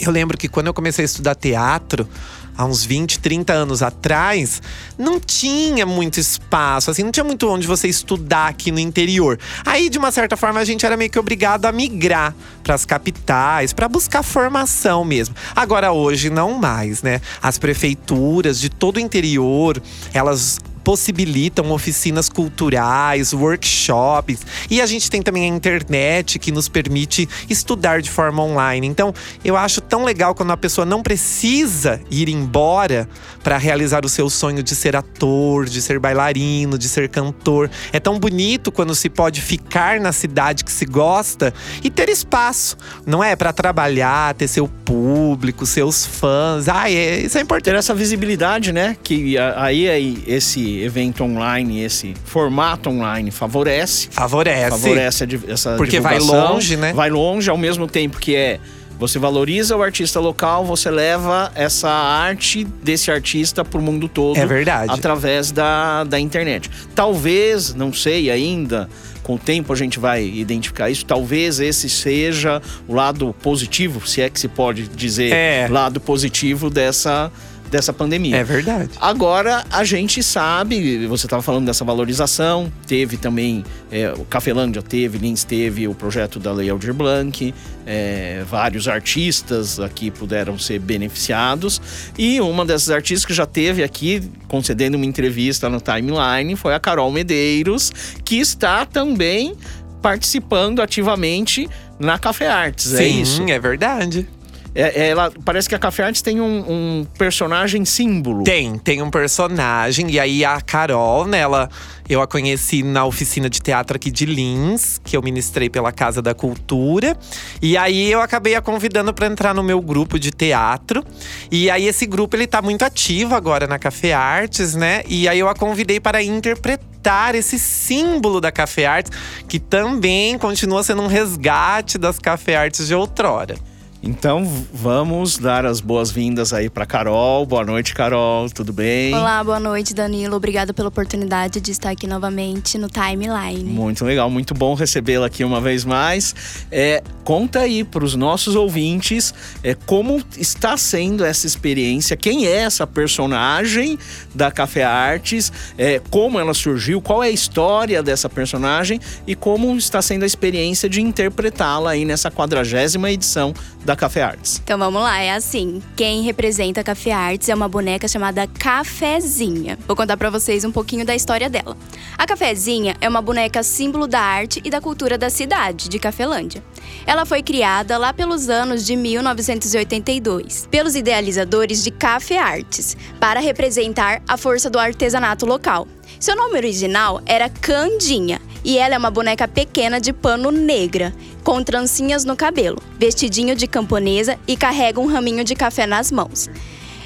eu 0.00 0.10
lembro 0.10 0.38
que 0.38 0.48
quando 0.48 0.68
eu 0.68 0.74
comecei 0.74 1.04
a 1.04 1.06
estudar 1.06 1.34
teatro, 1.34 2.08
há 2.56 2.64
uns 2.64 2.84
20, 2.84 3.18
30 3.20 3.52
anos 3.52 3.82
atrás, 3.82 4.62
não 4.98 5.20
tinha 5.20 5.84
muito 5.86 6.18
espaço, 6.18 6.90
assim, 6.90 7.02
não 7.02 7.10
tinha 7.10 7.24
muito 7.24 7.48
onde 7.48 7.66
você 7.66 7.88
estudar 7.88 8.48
aqui 8.48 8.70
no 8.70 8.78
interior. 8.78 9.38
Aí, 9.64 9.88
de 9.88 9.98
uma 9.98 10.10
certa 10.10 10.36
forma, 10.36 10.60
a 10.60 10.64
gente 10.64 10.84
era 10.84 10.96
meio 10.96 11.10
que 11.10 11.18
obrigado 11.18 11.66
a 11.66 11.72
migrar 11.72 12.34
para 12.62 12.74
as 12.74 12.84
capitais, 12.84 13.72
para 13.72 13.88
buscar 13.88 14.22
formação 14.22 15.04
mesmo. 15.04 15.34
Agora, 15.54 15.92
hoje, 15.92 16.30
não 16.30 16.58
mais, 16.58 17.02
né? 17.02 17.20
As 17.42 17.58
prefeituras 17.58 18.60
de 18.60 18.68
todo 18.68 18.96
o 18.96 19.00
interior, 19.00 19.80
elas 20.12 20.58
possibilitam 20.82 21.70
oficinas 21.70 22.28
culturais, 22.28 23.32
workshops. 23.32 24.40
E 24.70 24.80
a 24.80 24.86
gente 24.86 25.10
tem 25.10 25.22
também 25.22 25.44
a 25.44 25.46
internet 25.54 26.38
que 26.38 26.52
nos 26.52 26.68
permite 26.68 27.28
estudar 27.48 28.02
de 28.02 28.10
forma 28.10 28.42
online. 28.42 28.86
Então, 28.86 29.14
eu 29.44 29.56
acho 29.56 29.80
tão 29.80 30.04
legal 30.04 30.34
quando 30.34 30.50
a 30.52 30.56
pessoa 30.56 30.84
não 30.84 31.02
precisa 31.02 32.00
ir 32.10 32.28
embora 32.28 33.08
para 33.42 33.56
realizar 33.56 34.04
o 34.04 34.08
seu 34.08 34.28
sonho 34.28 34.62
de 34.62 34.74
ser 34.74 34.96
ator, 34.96 35.66
de 35.66 35.80
ser 35.80 35.98
bailarino, 35.98 36.78
de 36.78 36.88
ser 36.88 37.08
cantor. 37.08 37.70
É 37.92 38.00
tão 38.00 38.18
bonito 38.18 38.72
quando 38.72 38.94
se 38.94 39.08
pode 39.08 39.40
ficar 39.40 40.00
na 40.00 40.12
cidade 40.12 40.64
que 40.64 40.72
se 40.72 40.84
gosta 40.84 41.52
e 41.82 41.90
ter 41.90 42.08
espaço, 42.08 42.76
não 43.06 43.22
é? 43.22 43.36
Para 43.36 43.52
trabalhar, 43.52 44.34
ter 44.34 44.48
seu 44.48 44.68
público, 44.68 45.64
seus 45.66 46.04
fãs. 46.04 46.68
Ah, 46.68 46.90
é, 46.90 47.20
isso 47.20 47.38
é 47.38 47.40
importante. 47.40 47.60
Ter 47.60 47.74
essa 47.74 47.94
visibilidade, 47.94 48.72
né? 48.72 48.96
Que 49.02 49.36
aí, 49.38 49.88
aí 49.88 50.24
esse 50.70 50.82
evento 50.82 51.24
online, 51.24 51.82
esse 51.82 52.14
formato 52.24 52.90
online 52.90 53.30
favorece. 53.30 54.08
Favorece. 54.10 54.70
Favorece 54.70 55.28
essa 55.48 55.76
Porque 55.76 56.00
vai 56.00 56.18
longe, 56.18 56.76
né? 56.76 56.92
Vai 56.92 57.10
longe 57.10 57.50
ao 57.50 57.58
mesmo 57.58 57.86
tempo 57.86 58.18
que 58.18 58.36
é 58.36 58.60
você 58.98 59.18
valoriza 59.18 59.74
o 59.74 59.82
artista 59.82 60.20
local, 60.20 60.62
você 60.62 60.90
leva 60.90 61.50
essa 61.54 61.88
arte 61.88 62.64
desse 62.64 63.10
artista 63.10 63.64
para 63.64 63.80
o 63.80 63.82
mundo 63.82 64.06
todo. 64.06 64.36
É 64.36 64.44
verdade. 64.44 64.92
Através 64.92 65.50
da, 65.50 66.04
da 66.04 66.20
internet. 66.20 66.70
Talvez, 66.94 67.72
não 67.74 67.94
sei 67.94 68.30
ainda, 68.30 68.90
com 69.22 69.36
o 69.36 69.38
tempo 69.38 69.72
a 69.72 69.76
gente 69.76 69.98
vai 69.98 70.22
identificar 70.26 70.90
isso. 70.90 71.06
Talvez 71.06 71.60
esse 71.60 71.88
seja 71.88 72.60
o 72.86 72.92
lado 72.92 73.34
positivo, 73.42 74.06
se 74.06 74.20
é 74.20 74.28
que 74.28 74.38
se 74.38 74.48
pode 74.48 74.86
dizer 74.88 75.32
É. 75.32 75.66
lado 75.70 75.98
positivo 75.98 76.68
dessa, 76.68 77.32
dessa 77.70 77.92
pandemia. 77.92 78.36
É 78.36 78.44
verdade. 78.44 78.90
Agora 79.00 79.64
a 79.70 79.84
gente 79.84 80.22
sabe, 80.22 81.06
você 81.06 81.26
estava 81.26 81.42
falando 81.42 81.66
dessa 81.66 81.84
valorização, 81.84 82.70
teve 82.86 83.16
também 83.16 83.64
é, 83.90 84.12
o 84.12 84.24
Cafelândia 84.24 84.82
teve, 84.82 85.18
Lins 85.18 85.44
teve 85.44 85.86
o 85.86 85.94
projeto 85.94 86.38
da 86.38 86.52
Lei 86.52 86.68
Aldir 86.68 86.92
Blanc, 86.92 87.54
é, 87.86 88.44
vários 88.48 88.88
artistas 88.88 89.78
aqui 89.78 90.10
puderam 90.10 90.58
ser 90.58 90.78
beneficiados 90.78 91.80
e 92.18 92.40
uma 92.40 92.64
dessas 92.66 92.90
artistas 92.90 93.24
que 93.24 93.34
já 93.34 93.46
teve 93.46 93.82
aqui 93.82 94.22
concedendo 94.48 94.96
uma 94.96 95.06
entrevista 95.06 95.68
no 95.68 95.80
Timeline 95.80 96.56
foi 96.56 96.74
a 96.74 96.80
Carol 96.80 97.10
Medeiros, 97.10 97.92
que 98.24 98.36
está 98.36 98.84
também 98.84 99.54
participando 100.02 100.80
ativamente 100.80 101.68
na 101.98 102.18
Café 102.18 102.48
Artes, 102.48 102.94
é 102.94 103.04
Sim, 103.04 103.20
isso? 103.20 103.42
é 103.48 103.58
verdade. 103.58 104.26
É, 104.74 105.08
ela 105.08 105.32
parece 105.44 105.68
que 105.68 105.74
a 105.74 105.78
Café 105.78 106.04
Artes 106.04 106.22
tem 106.22 106.40
um, 106.40 106.64
um 106.68 107.06
personagem 107.18 107.84
símbolo. 107.84 108.44
Tem, 108.44 108.78
tem 108.78 109.02
um 109.02 109.10
personagem. 109.10 110.10
E 110.10 110.20
aí 110.20 110.44
a 110.44 110.60
Carol, 110.60 111.26
né, 111.26 111.38
ela, 111.38 111.68
eu 112.08 112.22
a 112.22 112.26
conheci 112.26 112.82
na 112.82 113.04
oficina 113.04 113.50
de 113.50 113.60
teatro 113.60 113.96
aqui 113.96 114.10
de 114.10 114.26
Lins, 114.26 115.00
que 115.02 115.16
eu 115.16 115.22
ministrei 115.22 115.68
pela 115.68 115.90
Casa 115.90 116.22
da 116.22 116.34
Cultura. 116.34 117.16
E 117.60 117.76
aí 117.76 118.10
eu 118.10 118.20
acabei 118.20 118.54
a 118.54 118.62
convidando 118.62 119.12
para 119.12 119.26
entrar 119.26 119.54
no 119.54 119.62
meu 119.62 119.80
grupo 119.80 120.18
de 120.18 120.30
teatro. 120.30 121.04
E 121.50 121.68
aí 121.68 121.86
esse 121.86 122.06
grupo 122.06 122.36
ele 122.36 122.46
tá 122.46 122.62
muito 122.62 122.84
ativo 122.84 123.34
agora 123.34 123.66
na 123.66 123.78
Café 123.78 124.12
Artes, 124.12 124.74
né? 124.74 125.02
E 125.08 125.28
aí 125.28 125.38
eu 125.38 125.48
a 125.48 125.54
convidei 125.54 125.98
para 125.98 126.22
interpretar 126.22 127.34
esse 127.34 127.58
símbolo 127.58 128.40
da 128.40 128.52
Café 128.52 128.86
Artes, 128.86 129.10
que 129.48 129.58
também 129.58 130.38
continua 130.38 130.82
sendo 130.84 131.02
um 131.02 131.06
resgate 131.08 131.98
das 131.98 132.18
Café 132.20 132.56
Artes 132.56 132.86
de 132.86 132.94
outrora. 132.94 133.56
Então 134.02 134.44
vamos 134.72 135.36
dar 135.36 135.66
as 135.66 135.78
boas-vindas 135.80 136.54
aí 136.54 136.70
para 136.70 136.86
Carol. 136.86 137.44
Boa 137.44 137.64
noite, 137.64 137.94
Carol. 137.94 138.48
Tudo 138.48 138.72
bem? 138.72 139.14
Olá, 139.14 139.44
boa 139.44 139.60
noite, 139.60 139.92
Danilo. 139.92 140.36
Obrigada 140.36 140.72
pela 140.72 140.88
oportunidade 140.88 141.60
de 141.60 141.70
estar 141.70 141.90
aqui 141.90 142.06
novamente 142.06 142.78
no 142.78 142.88
Timeline. 142.88 143.62
Muito 143.62 144.02
legal, 144.02 144.30
muito 144.30 144.54
bom 144.54 144.72
recebê-la 144.72 145.26
aqui 145.26 145.44
uma 145.44 145.60
vez 145.60 145.84
mais. 145.84 146.34
É, 146.72 147.02
conta 147.24 147.60
aí 147.60 147.84
para 147.84 148.02
os 148.02 148.14
nossos 148.14 148.56
ouvintes 148.56 149.34
é, 149.62 149.74
como 149.74 150.22
está 150.38 150.78
sendo 150.78 151.22
essa 151.22 151.46
experiência, 151.46 152.16
quem 152.16 152.46
é 152.46 152.56
essa 152.56 152.86
personagem 152.86 153.98
da 154.34 154.50
Café 154.50 154.82
Artes, 154.82 155.52
é, 155.76 156.00
como 156.10 156.40
ela 156.40 156.54
surgiu, 156.54 157.02
qual 157.02 157.22
é 157.22 157.26
a 157.26 157.30
história 157.30 158.02
dessa 158.02 158.30
personagem 158.30 158.98
e 159.26 159.34
como 159.34 159.76
está 159.76 160.00
sendo 160.00 160.22
a 160.22 160.26
experiência 160.26 160.88
de 160.88 161.02
interpretá-la 161.02 161.90
aí 161.90 162.06
nessa 162.06 162.30
quadragésima 162.30 163.10
edição 163.10 163.52
da 163.84 163.96
Café 163.96 164.22
Artes. 164.22 164.60
Então 164.62 164.78
vamos 164.78 165.02
lá, 165.02 165.18
é 165.20 165.32
assim. 165.32 165.82
Quem 165.96 166.22
representa 166.22 166.80
a 166.80 166.84
Café 166.84 167.12
Artes 167.12 167.48
é 167.48 167.54
uma 167.54 167.68
boneca 167.68 168.06
chamada 168.06 168.46
Cafezinha. 168.46 169.78
Vou 169.86 169.96
contar 169.96 170.16
pra 170.16 170.30
vocês 170.30 170.64
um 170.64 170.72
pouquinho 170.72 171.04
da 171.04 171.14
história 171.14 171.48
dela. 171.48 171.76
A 172.16 172.26
Cafezinha 172.26 172.96
é 173.00 173.08
uma 173.08 173.22
boneca 173.22 173.62
símbolo 173.62 174.06
da 174.06 174.20
arte 174.20 174.60
e 174.64 174.70
da 174.70 174.80
cultura 174.80 175.16
da 175.16 175.30
cidade, 175.30 175.88
de 175.88 175.98
Cafelândia. 175.98 176.62
Ela 177.06 177.26
foi 177.26 177.42
criada 177.42 177.98
lá 177.98 178.12
pelos 178.12 178.48
anos 178.48 178.84
de 178.84 178.96
1982 178.96 180.68
pelos 180.70 180.94
idealizadores 180.94 181.82
de 181.82 181.90
Café 181.90 182.38
Artes 182.38 182.96
para 183.18 183.40
representar 183.40 184.22
a 184.28 184.36
força 184.36 184.70
do 184.70 184.78
artesanato 184.78 185.46
local. 185.46 185.86
Seu 186.18 186.36
nome 186.36 186.56
original 186.56 187.20
era 187.26 187.48
Candinha 187.48 188.40
e 188.64 188.78
ela 188.78 188.94
é 188.94 188.98
uma 188.98 189.10
boneca 189.10 189.48
pequena 189.48 190.00
de 190.00 190.12
pano 190.12 190.50
negra, 190.50 191.14
com 191.42 191.62
trancinhas 191.62 192.24
no 192.24 192.36
cabelo, 192.36 192.80
vestidinho 192.98 193.56
de 193.56 193.66
camponesa 193.66 194.38
e 194.46 194.56
carrega 194.56 195.00
um 195.00 195.06
raminho 195.06 195.44
de 195.44 195.54
café 195.54 195.86
nas 195.86 196.12
mãos. 196.12 196.48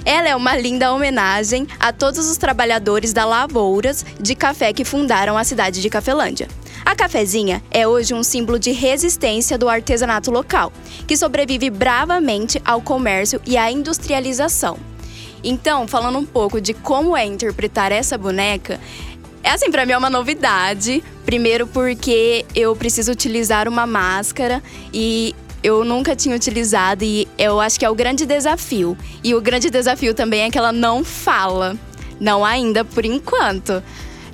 Ela 0.04 0.28
é 0.28 0.36
uma 0.36 0.56
linda 0.56 0.92
homenagem 0.92 1.66
a 1.80 1.92
todos 1.92 2.28
os 2.28 2.36
trabalhadores 2.36 3.12
da 3.12 3.24
lavouras 3.24 4.04
de 4.20 4.34
café 4.34 4.72
que 4.72 4.84
fundaram 4.84 5.38
a 5.38 5.44
cidade 5.44 5.80
de 5.80 5.88
Cafelândia. 5.88 6.46
A 6.84 6.94
cafezinha 6.94 7.62
é 7.70 7.88
hoje 7.88 8.12
um 8.12 8.22
símbolo 8.22 8.58
de 8.58 8.70
resistência 8.70 9.56
do 9.56 9.68
artesanato 9.68 10.30
local, 10.30 10.72
que 11.06 11.16
sobrevive 11.16 11.70
bravamente 11.70 12.60
ao 12.64 12.82
comércio 12.82 13.40
e 13.46 13.56
à 13.56 13.70
industrialização. 13.70 14.78
Então, 15.42 15.88
falando 15.88 16.18
um 16.18 16.26
pouco 16.26 16.60
de 16.60 16.74
como 16.74 17.16
é 17.16 17.24
interpretar 17.24 17.90
essa 17.90 18.18
boneca, 18.18 18.78
é 19.42 19.50
assim, 19.50 19.70
para 19.70 19.84
mim 19.86 19.92
é 19.92 19.98
uma 19.98 20.10
novidade. 20.10 21.02
Primeiro 21.24 21.66
porque 21.66 22.44
eu 22.54 22.76
preciso 22.76 23.12
utilizar 23.12 23.66
uma 23.66 23.86
máscara 23.86 24.62
e 24.92 25.34
eu 25.62 25.84
nunca 25.84 26.14
tinha 26.14 26.36
utilizado 26.36 27.02
e 27.02 27.26
eu 27.38 27.60
acho 27.60 27.78
que 27.78 27.84
é 27.84 27.90
o 27.90 27.94
grande 27.94 28.26
desafio. 28.26 28.96
E 29.22 29.34
o 29.34 29.40
grande 29.40 29.70
desafio 29.70 30.14
também 30.14 30.42
é 30.42 30.50
que 30.50 30.58
ela 30.58 30.72
não 30.72 31.02
fala. 31.02 31.76
Não 32.20 32.44
ainda, 32.44 32.84
por 32.84 33.04
enquanto. 33.04 33.82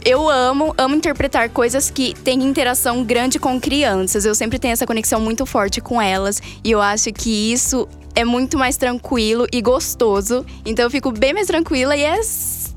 Eu 0.04 0.30
amo, 0.30 0.74
amo 0.78 0.94
interpretar 0.94 1.50
coisas 1.50 1.90
que 1.90 2.14
têm 2.14 2.42
interação 2.42 3.04
grande 3.04 3.38
com 3.38 3.60
crianças. 3.60 4.24
Eu 4.24 4.34
sempre 4.34 4.58
tenho 4.58 4.72
essa 4.72 4.86
conexão 4.86 5.20
muito 5.20 5.44
forte 5.44 5.80
com 5.80 6.00
elas. 6.00 6.40
E 6.64 6.70
eu 6.70 6.80
acho 6.80 7.12
que 7.12 7.52
isso 7.52 7.86
é 8.14 8.24
muito 8.24 8.58
mais 8.58 8.76
tranquilo 8.76 9.46
e 9.52 9.60
gostoso. 9.60 10.44
Então 10.64 10.84
eu 10.84 10.90
fico 10.90 11.12
bem 11.12 11.34
mais 11.34 11.46
tranquila 11.46 11.94
e 11.94 12.02
é 12.02 12.18
isso. 12.18 12.70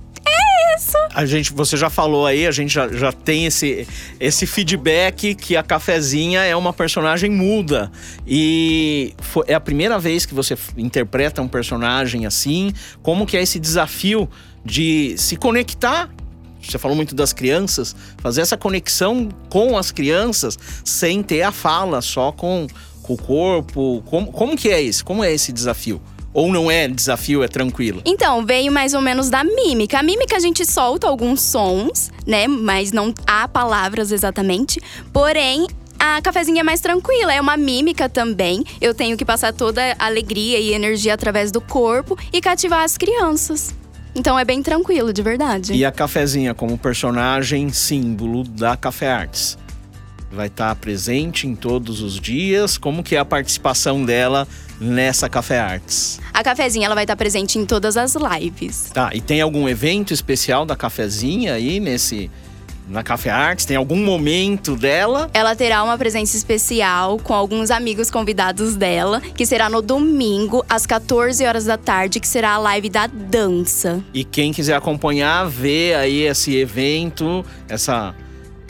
A 1.13 1.25
gente, 1.25 1.53
você 1.53 1.77
já 1.77 1.89
falou 1.89 2.25
aí, 2.25 2.47
a 2.47 2.51
gente 2.51 2.73
já, 2.73 2.87
já 2.89 3.11
tem 3.11 3.45
esse, 3.45 3.87
esse 4.19 4.45
feedback 4.45 5.35
que 5.35 5.55
a 5.55 5.63
Cafezinha 5.63 6.41
é 6.41 6.55
uma 6.55 6.73
personagem 6.73 7.29
muda. 7.29 7.91
E 8.27 9.13
foi, 9.21 9.45
é 9.47 9.53
a 9.53 9.59
primeira 9.59 9.97
vez 9.97 10.25
que 10.25 10.33
você 10.33 10.57
interpreta 10.75 11.41
um 11.41 11.47
personagem 11.47 12.25
assim. 12.25 12.73
Como 13.01 13.25
que 13.25 13.37
é 13.37 13.41
esse 13.41 13.59
desafio 13.59 14.29
de 14.65 15.15
se 15.17 15.35
conectar 15.35 16.09
você 16.71 16.77
falou 16.77 16.95
muito 16.95 17.13
das 17.15 17.33
crianças, 17.33 17.95
fazer 18.17 18.41
essa 18.41 18.57
conexão 18.57 19.29
com 19.49 19.77
as 19.77 19.91
crianças 19.91 20.57
sem 20.83 21.21
ter 21.21 21.41
a 21.41 21.51
fala, 21.51 22.01
só 22.01 22.31
com, 22.31 22.67
com 23.01 23.13
o 23.13 23.17
corpo. 23.17 24.03
Como, 24.05 24.31
como 24.31 24.57
que 24.57 24.69
é 24.69 24.81
isso? 24.81 25.03
Como 25.03 25.23
é 25.23 25.33
esse 25.33 25.51
desafio? 25.51 26.01
Ou 26.33 26.51
não 26.51 26.71
é 26.71 26.87
desafio, 26.87 27.43
é 27.43 27.47
tranquilo? 27.47 28.01
Então, 28.05 28.43
veio 28.43 28.71
mais 28.71 28.95
ou 28.95 29.01
menos 29.01 29.29
da 29.29 29.43
mímica. 29.43 29.99
A 29.99 30.03
mímica 30.03 30.35
a 30.35 30.39
gente 30.39 30.65
solta 30.65 31.07
alguns 31.07 31.41
sons, 31.41 32.11
né? 32.25 32.47
Mas 32.47 32.91
não 32.91 33.13
há 33.27 33.47
palavras 33.47 34.11
exatamente. 34.11 34.81
Porém, 35.11 35.67
a 35.99 36.19
cafezinha 36.21 36.61
é 36.61 36.63
mais 36.63 36.81
tranquila, 36.81 37.31
é 37.33 37.39
uma 37.39 37.55
mímica 37.55 38.09
também. 38.09 38.63
Eu 38.81 38.95
tenho 38.95 39.15
que 39.15 39.23
passar 39.23 39.53
toda 39.53 39.95
a 39.99 40.05
alegria 40.07 40.59
e 40.59 40.73
energia 40.73 41.13
através 41.13 41.51
do 41.51 41.61
corpo 41.61 42.17
e 42.33 42.41
cativar 42.41 42.83
as 42.83 42.97
crianças. 42.97 43.73
Então 44.15 44.37
é 44.37 44.45
bem 44.45 44.61
tranquilo, 44.61 45.11
de 45.11 45.21
verdade. 45.21 45.73
E 45.73 45.83
a 45.83 45.91
cafezinha 45.91 46.53
como 46.53 46.77
personagem 46.77 47.69
símbolo 47.69 48.43
da 48.43 48.77
Café 48.77 49.11
Arts? 49.11 49.57
Vai 50.31 50.47
estar 50.47 50.75
presente 50.75 51.47
em 51.47 51.55
todos 51.55 52.01
os 52.01 52.19
dias? 52.19 52.77
Como 52.77 53.03
que 53.03 53.15
é 53.15 53.19
a 53.19 53.25
participação 53.25 54.03
dela 54.03 54.47
nessa 54.79 55.29
Café 55.29 55.59
Arts? 55.59 56.19
A 56.33 56.43
cafezinha 56.43 56.87
ela 56.87 56.95
vai 56.95 57.03
estar 57.03 57.15
presente 57.15 57.59
em 57.59 57.65
todas 57.65 57.97
as 57.97 58.15
lives. 58.15 58.89
Tá, 58.91 59.11
e 59.13 59.21
tem 59.21 59.41
algum 59.41 59.69
evento 59.69 60.11
especial 60.11 60.65
da 60.65 60.75
cafezinha 60.75 61.53
aí 61.53 61.79
nesse 61.79 62.31
na 62.87 63.03
Café 63.03 63.29
Arts? 63.29 63.65
Tem 63.65 63.77
algum 63.77 63.97
momento 63.97 64.75
dela? 64.75 65.29
Ela 65.33 65.55
terá 65.55 65.83
uma 65.83 65.97
presença 65.97 66.35
especial 66.35 67.17
com 67.19 67.33
alguns 67.33 67.71
amigos 67.71 68.11
convidados 68.11 68.75
dela, 68.75 69.21
que 69.21 69.45
será 69.45 69.69
no 69.69 69.81
domingo, 69.81 70.65
às 70.67 70.85
14 70.85 71.45
horas 71.45 71.65
da 71.65 71.77
tarde, 71.77 72.19
que 72.19 72.27
será 72.27 72.53
a 72.53 72.57
live 72.57 72.89
da 72.89 73.07
dança. 73.07 74.03
E 74.13 74.23
quem 74.23 74.51
quiser 74.51 74.75
acompanhar, 74.75 75.45
ver 75.47 75.95
aí 75.95 76.23
esse 76.23 76.55
evento, 76.55 77.45
essa, 77.67 78.13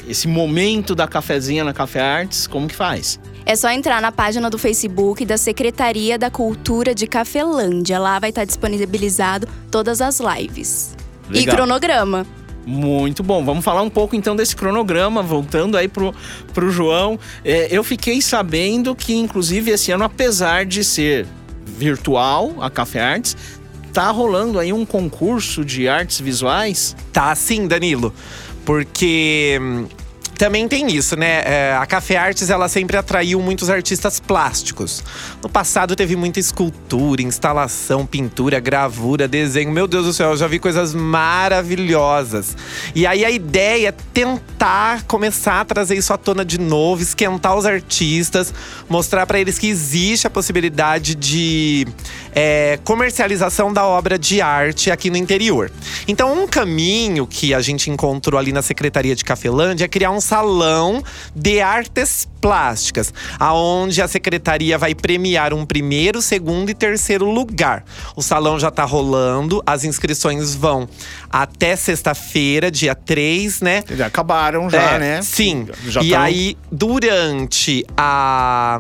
esse 0.08 0.28
momento 0.28 0.96
da 0.96 1.08
cafezinha 1.08 1.64
na 1.64 1.74
Café 1.74 2.02
Arts, 2.02 2.48
como 2.48 2.68
que 2.68 2.76
faz? 2.76 3.20
É 3.46 3.56
só 3.56 3.70
entrar 3.70 4.02
na 4.02 4.12
página 4.12 4.50
do 4.50 4.58
Facebook 4.58 5.26
da 5.26 5.38
Secretaria 5.38 6.18
da 6.18 6.30
Cultura 6.30 6.96
de 6.96 7.06
Cafelândia. 7.06 8.00
Lá 8.00 8.18
vai 8.18 8.30
estar 8.30 8.46
disponibilizado 8.46 9.48
todas 9.70 10.00
as 10.00 10.20
lives. 10.20 10.96
Legal. 11.30 11.54
E 11.54 11.58
cronograma. 11.58 12.26
Muito 12.66 13.22
bom. 13.22 13.44
Vamos 13.44 13.64
falar 13.64 13.82
um 13.82 13.90
pouco 13.90 14.16
então 14.16 14.36
desse 14.36 14.56
cronograma, 14.56 15.22
voltando 15.22 15.78
aí 15.78 15.88
pro, 15.88 16.14
pro 16.54 16.72
João. 16.72 17.20
É, 17.44 17.68
eu 17.70 17.84
fiquei 17.84 18.22
sabendo 18.22 18.96
que, 18.96 19.14
inclusive, 19.14 19.72
esse 19.72 19.92
ano, 19.92 20.06
apesar 20.06 20.66
de 20.66 20.84
ser 20.84 21.28
virtual, 21.66 22.54
a 22.62 22.70
Café 22.70 23.02
Arts, 23.02 23.36
tá 23.92 24.10
rolando 24.10 24.60
aí 24.60 24.72
um 24.72 24.86
concurso 24.86 25.66
de 25.66 25.88
artes 25.88 26.20
visuais. 26.20 26.96
Tá 27.12 27.36
sim, 27.36 27.68
Danilo. 27.68 28.14
Porque 28.66 29.60
hum, 29.62 29.86
também 30.44 30.68
tem 30.68 30.94
isso, 30.94 31.16
né? 31.16 31.42
É, 31.46 31.78
a 31.80 31.86
Café 31.86 32.18
Artes 32.18 32.50
ela 32.50 32.68
sempre 32.68 32.98
atraiu 32.98 33.42
muitos 33.42 33.70
artistas 33.70 34.20
plásticos. 34.20 35.02
No 35.42 35.48
passado 35.48 35.96
teve 35.96 36.18
muita 36.18 36.38
escultura, 36.38 37.22
instalação, 37.22 38.06
pintura, 38.06 38.60
gravura, 38.60 39.26
desenho. 39.26 39.72
Meu 39.72 39.88
Deus 39.88 40.06
do 40.06 40.12
céu, 40.12 40.32
eu 40.32 40.36
já 40.36 40.46
vi 40.46 40.60
coisas 40.60 40.94
maravilhosas. 40.94 42.58
E 42.94 43.08
aí 43.08 43.24
a 43.24 43.32
ideia 43.32 43.88
é 43.88 43.92
tentar 43.94 45.04
começar 45.04 45.62
a 45.62 45.66
trazer 45.66 45.96
isso 45.96 46.12
à 46.12 46.18
tona 46.18 46.44
de 46.44 46.60
novo, 46.60 47.02
esquentar 47.02 47.56
os 47.56 47.66
artistas, 47.66 48.54
mostrar 48.90 49.26
para 49.26 49.40
eles 49.40 49.58
que 49.58 49.68
existe 49.68 50.28
a 50.28 50.30
possibilidade 50.30 51.16
de 51.16 51.88
é, 52.36 52.80
comercialização 52.84 53.72
da 53.72 53.86
obra 53.86 54.20
de 54.20 54.42
arte 54.42 54.92
aqui 54.92 55.10
no 55.10 55.16
interior. 55.16 55.72
Então, 56.06 56.44
um 56.44 56.46
caminho 56.46 57.26
que 57.26 57.54
a 57.54 57.62
gente 57.62 57.90
encontrou 57.90 58.38
ali 58.38 58.52
na 58.52 58.62
Secretaria 58.62 59.16
de 59.16 59.24
Cafelândia 59.24 59.86
é 59.86 59.88
criar 59.88 60.12
um 60.12 60.20
salão 60.34 61.04
de 61.36 61.62
artes 61.62 62.28
plásticas, 62.44 63.14
aonde 63.40 64.02
a 64.02 64.08
secretaria 64.08 64.78
vai 64.78 64.94
premiar 64.94 65.54
um 65.54 65.66
primeiro, 65.66 66.22
segundo 66.22 66.70
e 66.70 66.74
terceiro 66.74 67.32
lugar. 67.32 67.86
O 68.18 68.22
salão 68.22 68.60
já 68.60 68.70
tá 68.70 68.84
rolando, 68.84 69.64
as 69.66 69.86
inscrições 69.86 70.54
vão 70.54 70.86
até 71.32 71.74
sexta-feira, 71.78 72.70
dia 72.70 72.94
3, 72.94 73.62
né? 73.62 73.82
Já 73.96 74.08
acabaram 74.08 74.70
já, 74.70 74.82
É, 74.82 75.00
né? 75.00 75.22
Sim. 75.22 75.68
Já 75.88 76.04
e 76.04 76.10
tão- 76.10 76.22
aí, 76.22 76.58
durante 76.70 77.86
a 77.96 78.78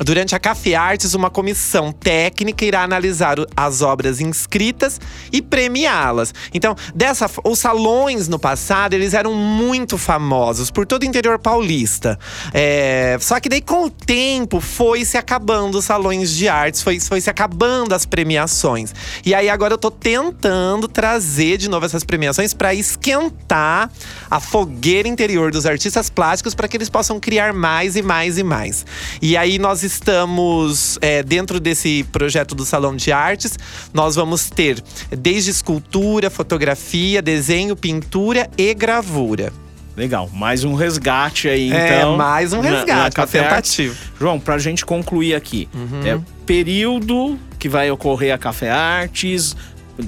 durante 0.00 0.34
a 0.34 0.40
Café 0.40 0.74
Artes, 0.74 1.14
uma 1.14 1.30
comissão 1.30 1.92
técnica 1.92 2.64
irá 2.64 2.82
analisar 2.82 3.36
as 3.56 3.82
obras 3.82 4.20
inscritas 4.20 5.00
e 5.32 5.40
premiá-las. 5.40 6.34
Então, 6.52 6.74
dessa 6.92 7.30
os 7.44 7.58
salões 7.60 8.26
no 8.26 8.38
passado, 8.38 8.94
eles 8.94 9.14
eram 9.14 9.32
muito 9.32 9.96
famosos 9.96 10.72
por 10.72 10.84
todo 10.86 11.02
o 11.02 11.06
interior 11.06 11.38
paulista. 11.38 12.18
É, 12.52 12.95
só 13.20 13.40
que 13.40 13.48
daí 13.48 13.60
com 13.60 13.84
o 13.84 13.90
tempo 13.90 14.60
foi 14.60 15.04
se 15.04 15.16
acabando 15.16 15.78
os 15.78 15.84
salões 15.84 16.30
de 16.30 16.48
artes, 16.48 16.82
foi, 16.82 17.00
foi 17.00 17.20
se 17.20 17.30
acabando 17.30 17.94
as 17.94 18.06
premiações. 18.06 18.94
E 19.24 19.34
aí 19.34 19.48
agora 19.48 19.74
eu 19.74 19.78
tô 19.78 19.90
tentando 19.90 20.88
trazer 20.88 21.56
de 21.56 21.68
novo 21.68 21.86
essas 21.86 22.04
premiações 22.04 22.54
para 22.54 22.74
esquentar 22.74 23.90
a 24.30 24.40
fogueira 24.40 25.08
interior 25.08 25.50
dos 25.50 25.66
artistas 25.66 26.08
plásticos 26.10 26.54
para 26.54 26.68
que 26.68 26.76
eles 26.76 26.88
possam 26.88 27.18
criar 27.18 27.52
mais 27.52 27.96
e 27.96 28.02
mais 28.02 28.38
e 28.38 28.42
mais. 28.42 28.86
E 29.20 29.36
aí 29.36 29.58
nós 29.58 29.82
estamos 29.82 30.98
é, 31.00 31.22
dentro 31.22 31.58
desse 31.58 32.04
projeto 32.12 32.54
do 32.54 32.64
Salão 32.64 32.94
de 32.94 33.12
Artes, 33.12 33.58
nós 33.92 34.14
vamos 34.14 34.48
ter 34.50 34.82
desde 35.10 35.50
escultura, 35.50 36.30
fotografia, 36.30 37.20
desenho, 37.20 37.76
pintura 37.76 38.48
e 38.56 38.72
gravura. 38.74 39.52
Legal, 39.96 40.28
mais 40.32 40.62
um 40.62 40.74
resgate 40.74 41.48
aí, 41.48 41.72
É, 41.72 41.98
então. 41.98 42.16
mais 42.16 42.52
um 42.52 42.56
na- 42.62 42.70
na 42.70 42.76
resgate, 42.76 43.00
uma 43.00 43.10
Café 43.10 43.42
tentativa. 43.42 43.94
João, 44.20 44.38
pra 44.38 44.58
gente 44.58 44.84
concluir 44.84 45.34
aqui, 45.34 45.68
Uhum. 45.74 46.06
é 46.06 46.18
período 46.44 47.38
que 47.58 47.68
vai 47.68 47.90
ocorrer 47.90 48.34
a 48.34 48.38
Café 48.38 48.70
Artes, 48.70 49.56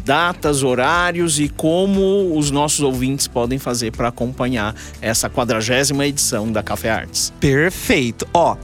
datas, 0.05 0.63
horários 0.63 1.41
e 1.41 1.49
como 1.49 2.37
os 2.37 2.51
nossos 2.51 2.81
ouvintes 2.81 3.27
podem 3.27 3.59
fazer 3.59 3.91
para 3.91 4.09
acompanhar 4.09 4.75
essa 5.01 5.31
quadragésima 5.31 6.07
edição 6.07 6.53
da 6.53 6.63
Café 6.63 6.91
Artes. 6.91 7.33
Perfeito. 7.41 8.29
Ó, 8.35 8.55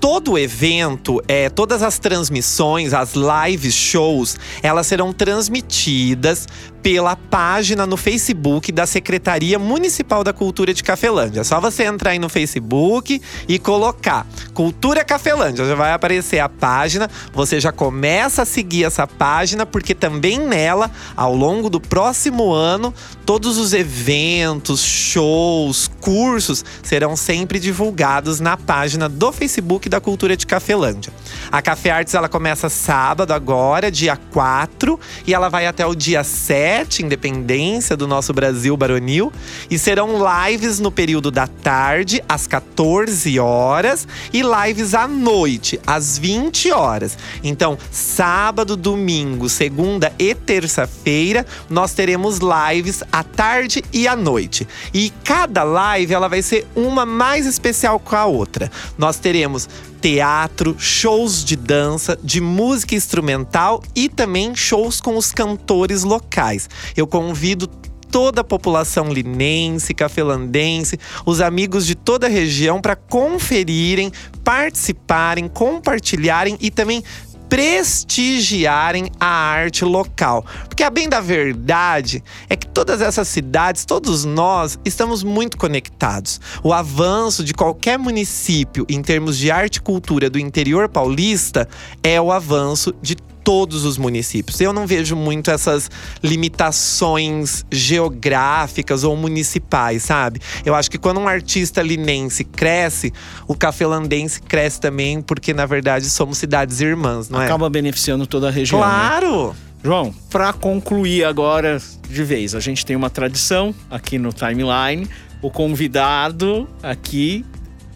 todo 0.00 0.32
o 0.34 0.38
evento, 0.38 1.20
é, 1.26 1.48
todas 1.48 1.82
as 1.82 1.98
transmissões, 1.98 2.94
as 2.94 3.14
live 3.14 3.72
shows, 3.72 4.38
elas 4.62 4.86
serão 4.86 5.12
transmitidas 5.12 6.46
pela 6.82 7.16
página 7.16 7.86
no 7.86 7.96
Facebook 7.96 8.70
da 8.72 8.86
Secretaria 8.86 9.58
Municipal 9.58 10.22
da 10.22 10.32
Cultura 10.32 10.72
de 10.72 10.82
Cafelândia. 10.82 11.40
É 11.40 11.44
só 11.44 11.60
você 11.60 11.84
entrar 11.84 12.12
aí 12.12 12.18
no 12.18 12.28
Facebook 12.28 13.20
e 13.46 13.58
colocar 13.58 14.26
Cultura 14.54 15.04
Cafelândia. 15.04 15.66
Já 15.66 15.74
vai 15.74 15.92
aparecer 15.92 16.38
a 16.38 16.48
página. 16.48 17.10
Você 17.32 17.60
já 17.60 17.72
começa 17.72 18.42
a 18.42 18.46
seguir 18.46 18.84
essa 18.84 19.06
página, 19.06 19.66
porque 19.66 19.94
também 19.94 20.38
nela, 20.38 20.90
ao 21.16 21.34
longo 21.34 21.68
do 21.68 21.80
próximo 21.80 22.52
ano, 22.52 22.94
todos 23.26 23.58
os 23.58 23.72
eventos, 23.72 24.82
shows, 24.82 25.90
cursos 26.00 26.64
serão 26.82 27.16
sempre 27.16 27.58
divulgados 27.58 28.40
na 28.40 28.56
página 28.56 29.08
do 29.08 29.32
Facebook 29.32 29.88
da 29.88 30.00
Cultura 30.00 30.36
de 30.36 30.46
Cafelândia. 30.46 31.12
A 31.50 31.60
Café 31.60 31.90
Artes 31.90 32.14
ela 32.14 32.28
começa 32.28 32.68
sábado 32.68 33.32
agora, 33.32 33.90
dia 33.90 34.16
4, 34.16 34.98
e 35.26 35.34
ela 35.34 35.48
vai 35.48 35.66
até 35.66 35.84
o 35.84 35.94
dia 35.94 36.24
7, 36.24 36.67
independência 37.02 37.96
do 37.96 38.06
nosso 38.06 38.32
Brasil 38.32 38.76
baronil, 38.76 39.32
e 39.70 39.78
serão 39.78 40.16
lives 40.18 40.78
no 40.78 40.90
período 40.90 41.30
da 41.30 41.46
tarde, 41.46 42.22
às 42.28 42.46
14 42.46 43.38
horas, 43.38 44.06
e 44.32 44.42
lives 44.42 44.94
à 44.94 45.06
noite, 45.06 45.80
às 45.86 46.18
20 46.18 46.70
horas. 46.72 47.16
Então, 47.42 47.78
sábado, 47.90 48.76
domingo, 48.76 49.48
segunda 49.48 50.12
e 50.18 50.34
terça-feira, 50.34 51.46
nós 51.68 51.92
teremos 51.92 52.38
lives 52.38 53.02
à 53.10 53.22
tarde 53.22 53.82
e 53.92 54.06
à 54.06 54.14
noite. 54.14 54.66
E 54.92 55.12
cada 55.24 55.62
live 55.62 56.14
ela 56.14 56.28
vai 56.28 56.42
ser 56.42 56.66
uma 56.74 57.04
mais 57.04 57.46
especial 57.46 57.98
com 57.98 58.16
a 58.16 58.26
outra. 58.26 58.70
Nós 58.96 59.18
teremos 59.18 59.68
teatro, 60.00 60.76
shows 60.78 61.44
de 61.44 61.56
dança, 61.56 62.18
de 62.22 62.40
música 62.40 62.94
instrumental 62.94 63.82
e 63.94 64.08
também 64.08 64.54
shows 64.54 65.00
com 65.00 65.16
os 65.16 65.32
cantores 65.32 66.04
locais. 66.04 66.68
Eu 66.96 67.06
convido 67.06 67.68
toda 68.10 68.40
a 68.40 68.44
população 68.44 69.12
linense, 69.12 69.94
cafelandense, 69.94 70.98
os 71.26 71.40
amigos 71.40 71.86
de 71.86 71.94
toda 71.94 72.26
a 72.26 72.30
região 72.30 72.80
para 72.80 72.96
conferirem, 72.96 74.10
participarem, 74.42 75.48
compartilharem 75.48 76.56
e 76.60 76.70
também 76.70 77.02
prestigiarem 77.48 79.10
a 79.18 79.26
arte 79.26 79.84
local. 79.84 80.44
Porque 80.68 80.82
a 80.82 80.90
bem 80.90 81.08
da 81.08 81.20
verdade 81.20 82.22
é 82.48 82.56
que 82.56 82.66
todas 82.66 83.00
essas 83.00 83.28
cidades, 83.28 83.84
todos 83.84 84.24
nós, 84.24 84.78
estamos 84.84 85.22
muito 85.22 85.56
conectados. 85.56 86.40
O 86.62 86.72
avanço 86.72 87.42
de 87.42 87.54
qualquer 87.54 87.98
município 87.98 88.86
em 88.88 89.02
termos 89.02 89.36
de 89.36 89.50
arte 89.50 89.76
e 89.76 89.80
cultura 89.80 90.28
do 90.30 90.38
interior 90.38 90.88
paulista 90.88 91.68
é 92.02 92.20
o 92.20 92.30
avanço 92.30 92.94
de 93.00 93.16
todos 93.48 93.86
os 93.86 93.96
municípios. 93.96 94.60
Eu 94.60 94.74
não 94.74 94.86
vejo 94.86 95.16
muito 95.16 95.50
essas 95.50 95.90
limitações 96.22 97.64
geográficas 97.72 99.04
ou 99.04 99.16
municipais, 99.16 100.02
sabe? 100.02 100.38
Eu 100.66 100.74
acho 100.74 100.90
que 100.90 100.98
quando 100.98 101.18
um 101.18 101.26
artista 101.26 101.80
linense 101.80 102.44
cresce, 102.44 103.10
o 103.46 103.54
cafelandense 103.54 104.42
cresce 104.42 104.78
também, 104.78 105.22
porque 105.22 105.54
na 105.54 105.64
verdade 105.64 106.10
somos 106.10 106.36
cidades 106.36 106.82
irmãs, 106.82 107.30
não 107.30 107.40
é? 107.40 107.46
Acaba 107.46 107.70
beneficiando 107.70 108.26
toda 108.26 108.48
a 108.48 108.50
região. 108.50 108.80
né? 108.80 108.86
Claro! 108.86 109.56
João, 109.82 110.14
para 110.28 110.52
concluir 110.52 111.24
agora 111.24 111.80
de 112.06 112.24
vez, 112.24 112.54
a 112.54 112.60
gente 112.60 112.84
tem 112.84 112.96
uma 112.96 113.08
tradição 113.08 113.74
aqui 113.90 114.18
no 114.18 114.30
timeline. 114.30 115.08
O 115.40 115.50
convidado 115.50 116.68
aqui 116.82 117.46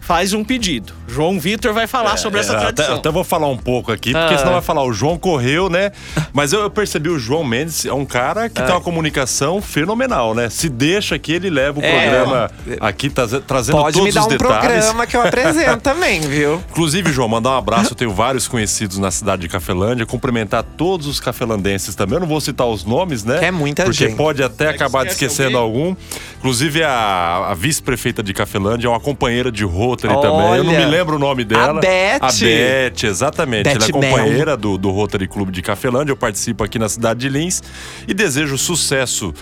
faz 0.05 0.33
um 0.33 0.43
pedido. 0.43 0.93
João 1.07 1.39
Vitor 1.39 1.73
vai 1.73 1.87
falar 1.87 2.17
sobre 2.17 2.39
essa 2.39 2.53
É, 2.53 2.55
até, 2.57 2.71
tradição. 2.73 2.95
até 2.97 3.09
vou 3.11 3.23
falar 3.23 3.47
um 3.47 3.57
pouco 3.57 3.91
aqui, 3.91 4.11
porque 4.11 4.33
Ah. 4.33 4.37
senão 4.37 4.53
vai 4.53 4.61
falar, 4.61 4.83
o 4.83 4.91
João 4.91 5.17
correu, 5.17 5.69
né? 5.69 5.91
Mas 6.33 6.51
eu, 6.51 6.61
eu 6.61 6.69
percebi 6.69 7.09
o 7.09 7.17
João 7.19 7.43
Mendes 7.43 7.85
é 7.85 7.93
um 7.93 8.05
cara 8.05 8.49
que 8.49 8.61
tem 8.61 8.71
uma 8.73 8.81
comunicação 8.81 9.61
fenomenal, 9.61 10.33
né? 10.33 10.49
Se 10.49 10.67
deixa 10.69 11.15
aqui, 11.15 11.33
ele 11.33 11.49
leva 11.49 11.79
o 11.79 11.83
É. 11.83 11.91
programa 12.09 12.51
aqui, 12.81 13.09
traze- 13.09 13.39
trazendo 13.41 13.77
Pode 13.77 13.93
todos 13.97 14.07
me 14.07 14.13
dar 14.13 14.21
os 14.21 14.25
um 14.25 14.29
detalhes. 14.29 14.57
programa 14.85 15.07
que 15.07 15.15
eu 15.15 15.21
apresento 15.21 15.81
também, 15.83 16.21
viu? 16.21 16.61
Inclusive, 16.71 17.11
João, 17.11 17.29
mandar 17.29 17.51
um 17.51 17.57
abraço. 17.57 17.93
Eu 17.93 17.95
tenho 17.95 18.11
vários 18.13 18.47
conhecidos 18.47 18.97
na 18.97 19.11
cidade 19.11 19.43
de 19.43 19.47
Cafelândia. 19.47 20.05
Cumprimentar 20.05 20.63
todos 20.63 21.07
os 21.07 21.19
cafelandenses 21.19 21.95
também. 21.95 22.15
Eu 22.15 22.21
não 22.21 22.27
vou 22.27 22.41
citar 22.41 22.67
os 22.67 22.83
nomes, 22.83 23.23
né? 23.23 23.39
Que 23.39 23.45
é 23.45 23.51
muita 23.51 23.83
Porque 23.83 24.05
gente. 24.07 24.15
pode 24.17 24.41
até 24.43 24.69
acabar 24.69 25.05
esquece 25.05 25.25
esquecendo 25.25 25.57
alguém? 25.57 25.83
algum. 25.83 25.95
Inclusive, 26.39 26.83
a, 26.83 27.47
a 27.51 27.53
vice-prefeita 27.53 28.21
de 28.21 28.33
Cafelândia 28.33 28.87
é 28.87 28.89
uma 28.89 28.99
companheira 28.99 29.51
de 29.51 29.63
Rotary 29.93 30.13
Olha, 30.13 30.21
também. 30.21 30.57
Eu 30.57 30.63
não 30.63 30.73
me 30.73 30.85
lembro 30.85 31.15
o 31.15 31.19
nome 31.19 31.43
dela. 31.43 31.79
Beth. 31.79 32.19
A 32.21 32.31
Beth, 32.31 33.03
exatamente. 33.03 33.63
Beth 33.63 33.75
Ela 33.75 33.85
é 33.85 33.99
Mel. 33.99 34.11
companheira 34.11 34.57
do, 34.57 34.77
do 34.77 34.91
Rotary 34.91 35.27
Clube 35.27 35.51
de 35.51 35.61
Cafelândia. 35.61 36.11
Eu 36.11 36.17
participo 36.17 36.63
aqui 36.63 36.77
na 36.77 36.89
cidade 36.89 37.21
de 37.21 37.29
Lins. 37.29 37.61
E 38.07 38.13
desejo 38.13 38.57
sucesso 38.57 39.33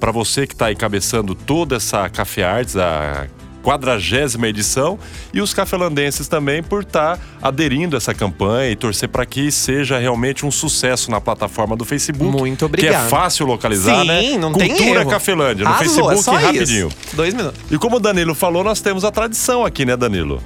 para 0.00 0.10
você 0.10 0.46
que 0.46 0.54
está 0.54 0.72
encabeçando 0.72 1.34
toda 1.34 1.76
essa 1.76 2.08
Café 2.08 2.44
Arts, 2.44 2.76
a 2.76 3.26
quadragésima 3.68 4.48
edição 4.48 4.98
e 5.34 5.42
os 5.42 5.52
cafelandenses 5.52 6.26
também 6.26 6.62
por 6.62 6.84
estar 6.84 7.18
aderindo 7.42 7.96
a 7.96 7.98
essa 7.98 8.14
campanha 8.14 8.70
e 8.70 8.76
torcer 8.76 9.10
para 9.10 9.26
que 9.26 9.52
seja 9.52 9.98
realmente 9.98 10.46
um 10.46 10.50
sucesso 10.50 11.10
na 11.10 11.20
plataforma 11.20 11.76
do 11.76 11.84
Facebook. 11.84 12.34
Muito 12.34 12.60
Que 12.60 12.64
obrigado. 12.64 13.06
é 13.06 13.08
fácil 13.10 13.44
localizar, 13.44 14.00
Sim, 14.00 14.06
né? 14.06 14.22
não 14.38 14.52
Cultura 14.52 14.74
tem 14.74 14.88
erro. 14.94 15.10
Cafelândia 15.10 15.64
no 15.66 15.70
Arrasou, 15.70 16.08
Facebook 16.08 16.42
é 16.42 16.46
rapidinho. 16.46 16.88
Isso. 16.88 17.16
Dois 17.16 17.34
minutos. 17.34 17.60
E 17.70 17.76
como 17.76 17.96
o 17.96 18.00
Danilo 18.00 18.34
falou, 18.34 18.64
nós 18.64 18.80
temos 18.80 19.04
a 19.04 19.10
tradição 19.10 19.66
aqui, 19.66 19.84
né, 19.84 19.98
Danilo? 19.98 20.42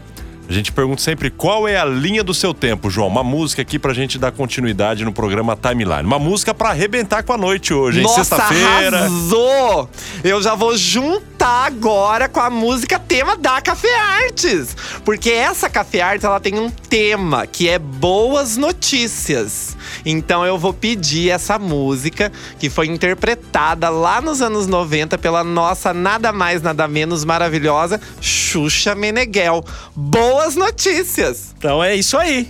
A 0.52 0.54
gente 0.54 0.70
pergunta 0.70 1.00
sempre 1.00 1.30
qual 1.30 1.66
é 1.66 1.78
a 1.78 1.84
linha 1.86 2.22
do 2.22 2.34
seu 2.34 2.52
tempo, 2.52 2.90
João. 2.90 3.08
Uma 3.08 3.24
música 3.24 3.62
aqui 3.62 3.78
pra 3.78 3.94
gente 3.94 4.18
dar 4.18 4.30
continuidade 4.32 5.02
no 5.02 5.10
programa 5.10 5.56
Timeline. 5.56 6.02
Uma 6.02 6.18
música 6.18 6.52
pra 6.52 6.68
arrebentar 6.68 7.22
com 7.22 7.32
a 7.32 7.38
noite 7.38 7.72
hoje, 7.72 8.02
hein? 8.02 8.08
Sexta-feira. 8.08 8.98
arrasou! 8.98 9.88
Eu 10.22 10.42
já 10.42 10.54
vou 10.54 10.76
juntar 10.76 11.64
agora 11.64 12.28
com 12.28 12.38
a 12.38 12.50
música 12.50 12.98
tema 12.98 13.34
da 13.34 13.62
Café 13.62 13.98
Artes. 13.98 14.76
Porque 15.06 15.30
essa 15.30 15.70
Café 15.70 16.02
Artes, 16.02 16.24
ela 16.24 16.38
tem 16.38 16.58
um 16.58 16.68
tema 16.68 17.46
que 17.46 17.66
é 17.66 17.78
boas 17.78 18.58
notícias. 18.58 19.74
Então 20.04 20.44
eu 20.44 20.58
vou 20.58 20.72
pedir 20.72 21.30
essa 21.30 21.58
música 21.58 22.30
que 22.58 22.70
foi 22.70 22.86
interpretada 22.86 23.88
lá 23.88 24.20
nos 24.20 24.40
anos 24.40 24.66
90 24.66 25.18
pela 25.18 25.44
nossa 25.44 25.92
nada 25.92 26.32
mais 26.32 26.62
nada 26.62 26.86
menos 26.88 27.24
maravilhosa 27.24 28.00
Xuxa 28.20 28.94
Meneghel. 28.94 29.64
Boas 29.94 30.56
notícias! 30.56 31.54
Então 31.56 31.82
é 31.82 31.94
isso 31.94 32.16
aí. 32.16 32.48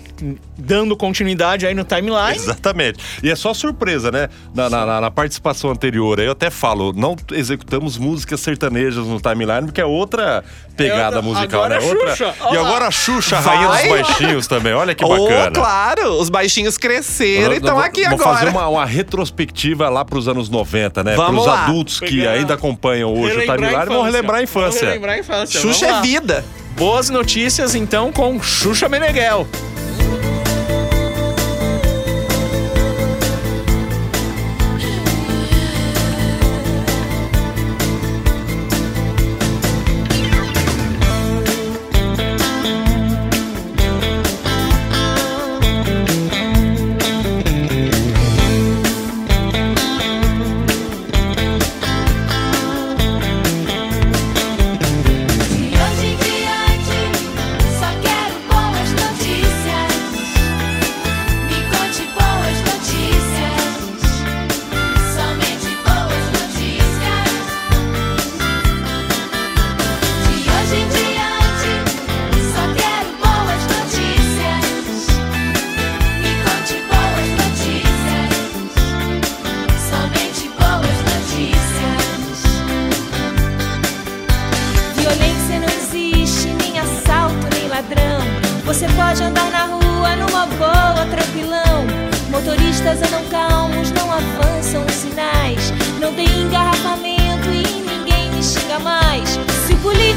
Dando 0.56 0.96
continuidade 0.96 1.66
aí 1.66 1.74
no 1.74 1.82
timeline. 1.84 2.36
Exatamente. 2.36 2.98
E 3.22 3.30
é 3.30 3.34
só 3.34 3.54
surpresa, 3.54 4.10
né? 4.10 4.28
Na, 4.54 4.68
na- 4.68 5.00
na- 5.00 5.10
participação 5.10 5.70
anterior, 5.70 6.20
aí 6.20 6.26
eu 6.26 6.32
até 6.32 6.50
falo, 6.50 6.92
não 6.92 7.16
executamos 7.32 7.96
músicas 7.98 8.40
sertanejas 8.40 9.06
no 9.06 9.20
timeline, 9.20 9.62
porque 9.66 9.80
é 9.80 9.84
outra 9.84 10.44
pegada 10.76 11.16
É 11.16 11.18
outra- 11.18 11.22
musical, 11.22 11.64
agora 11.64 11.80
né? 11.80 11.86
Outra... 11.86 12.10
Xuxa, 12.10 12.34
E 12.38 12.44
olha 12.44 12.60
lá. 12.62 12.68
agora 12.68 12.86
a 12.86 12.90
Xuxa, 12.90 13.36
a 13.36 13.40
rainha 13.40 13.68
dos 13.68 13.88
baixinhos 14.06 14.46
também. 14.46 14.72
Olha 14.74 14.94
que 14.94 15.04
Oh, 15.04 15.08
bacana. 15.08 15.50
claro! 15.52 16.12
Os 16.20 16.28
baixinhos 16.28 16.76
cresceram 16.78 17.54
e 17.54 17.56
estão 17.56 17.78
aqui 17.78 18.02
vou 18.04 18.14
agora. 18.20 18.36
fazer 18.38 18.50
uma, 18.50 18.68
uma 18.68 18.84
retrospectiva 18.86 19.88
lá 19.88 20.04
pros 20.04 20.28
anos 20.28 20.48
90, 20.48 21.02
né? 21.02 21.14
Vamos 21.16 21.44
pros 21.44 21.46
lá. 21.46 21.64
adultos 21.64 22.00
que 22.00 22.26
ainda 22.26 22.54
acompanham 22.54 23.10
hoje 23.12 23.36
o 23.36 23.38
Relembrar 23.40 23.52
a 23.54 23.56
timeline 23.58 23.86
vão 23.86 24.02
relembrar 24.02 24.38
a 24.40 24.42
infância. 24.42 24.70
Vamos 24.80 24.82
relembrar 24.88 25.14
a 25.16 25.18
infância. 25.18 25.60
Xuxa 25.60 25.86
Vamos 25.86 25.98
é 26.00 26.02
vida. 26.02 26.44
Boas 26.76 27.10
notícias 27.10 27.74
então 27.74 28.12
com 28.12 28.40
Xuxa 28.42 28.88
Meneghel. 28.88 29.46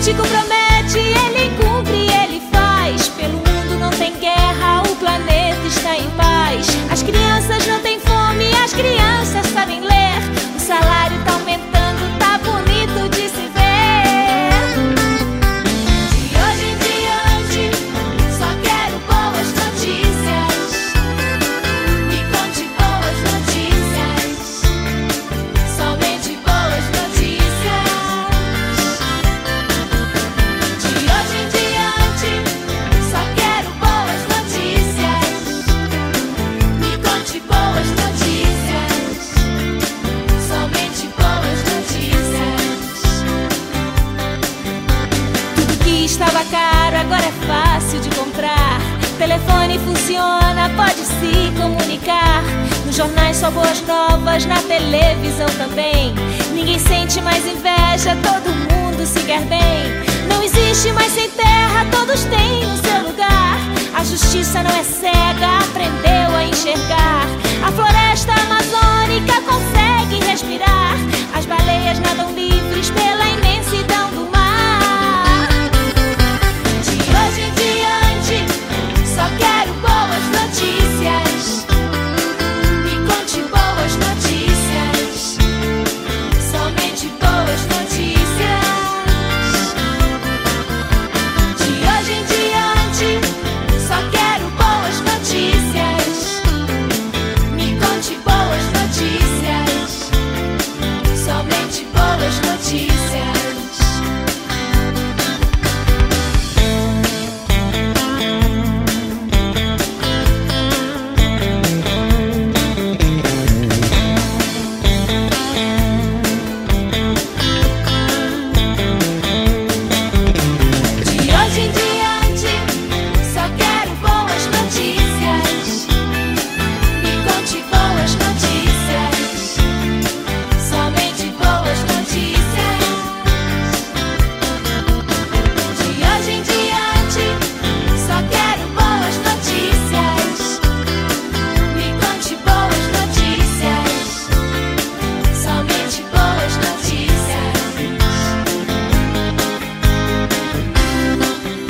Se 0.05 0.11
o 0.11 0.54
agora 46.97 47.23
é 47.25 47.31
fácil 47.45 47.99
de 47.99 48.09
comprar. 48.15 48.79
Telefone 49.17 49.79
funciona, 49.79 50.69
pode 50.75 51.01
se 51.01 51.51
comunicar. 51.59 52.43
Nos 52.85 52.95
jornais 52.95 53.37
só 53.37 53.49
boas 53.51 53.81
novas, 53.81 54.45
na 54.45 54.61
televisão 54.61 55.47
também. 55.57 56.13
Ninguém 56.53 56.79
sente 56.79 57.21
mais 57.21 57.45
inveja, 57.45 58.15
todo 58.23 58.53
mundo 58.53 59.05
se 59.05 59.19
quer 59.23 59.41
bem. 59.41 60.05
Não 60.29 60.43
existe 60.43 60.91
mais 60.91 61.11
sem 61.13 61.29
terra, 61.31 61.85
todos 61.91 62.23
têm 62.25 62.63
o 62.65 62.77
seu 62.77 63.09
lugar. 63.09 63.57
A 63.95 64.03
justiça 64.03 64.61
não 64.63 64.71
é 64.71 64.83
cega, 64.83 65.59
aprendeu 65.59 66.35
a 66.35 66.43
enxergar. 66.43 67.25
A 67.65 67.71
floresta 67.71 68.33
amazônica 68.33 69.41
consegue 69.41 70.25
respirar. 70.25 70.95
As 71.33 71.45
baleias 71.45 71.99
nadam 71.99 72.33
livres 72.33 72.89
pela 72.91 73.25
imensidão 73.27 73.54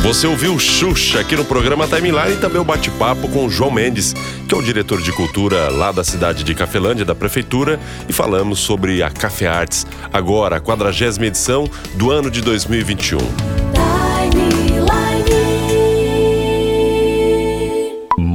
Você 0.05 0.27
ouviu 0.27 0.59
Xuxa 0.59 1.19
aqui 1.19 1.35
no 1.35 1.43
programa 1.43 1.87
Timeline 1.87 2.33
e 2.33 2.37
também 2.37 2.61
o 2.61 2.63
bate-papo 2.63 3.27
com 3.27 3.47
o 3.47 3.49
João 3.49 3.71
Mendes, 3.71 4.13
que 4.47 4.53
é 4.53 4.57
o 4.57 4.61
diretor 4.61 5.01
de 5.01 5.11
cultura 5.11 5.67
lá 5.69 5.91
da 5.91 6.03
cidade 6.03 6.43
de 6.43 6.53
Cafelândia, 6.53 7.03
da 7.03 7.15
prefeitura, 7.15 7.79
e 8.07 8.13
falamos 8.13 8.59
sobre 8.59 9.01
a 9.01 9.09
Café 9.09 9.47
Arts, 9.47 9.87
agora 10.13 10.57
a 10.57 10.61
quadragésima 10.61 11.25
edição 11.25 11.67
do 11.95 12.11
ano 12.11 12.29
de 12.29 12.39
2021. 12.41 13.54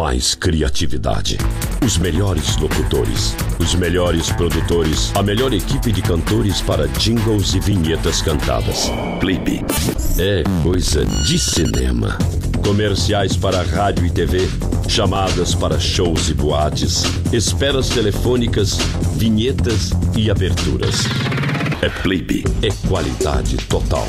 Mais 0.00 0.34
criatividade. 0.34 1.36
Os 1.84 1.98
melhores 1.98 2.56
locutores, 2.56 3.36
os 3.58 3.74
melhores 3.74 4.32
produtores, 4.32 5.12
a 5.14 5.22
melhor 5.22 5.52
equipe 5.52 5.92
de 5.92 6.00
cantores 6.00 6.62
para 6.62 6.88
jingles 6.88 7.52
e 7.52 7.60
vinhetas 7.60 8.22
cantadas. 8.22 8.90
Clipe. 9.20 9.62
É 10.18 10.42
coisa 10.62 11.04
de 11.04 11.38
cinema. 11.38 12.16
Comerciais 12.64 13.36
para 13.36 13.62
rádio 13.62 14.06
e 14.06 14.10
TV, 14.10 14.48
chamadas 14.88 15.54
para 15.54 15.78
shows 15.78 16.30
e 16.30 16.34
boates, 16.34 17.02
esperas 17.30 17.90
telefônicas, 17.90 18.78
vinhetas 19.16 19.90
e 20.16 20.30
aberturas. 20.30 20.94
É 21.82 21.90
Clipe. 21.90 22.42
É 22.62 22.70
qualidade 22.88 23.58
total. 23.68 24.08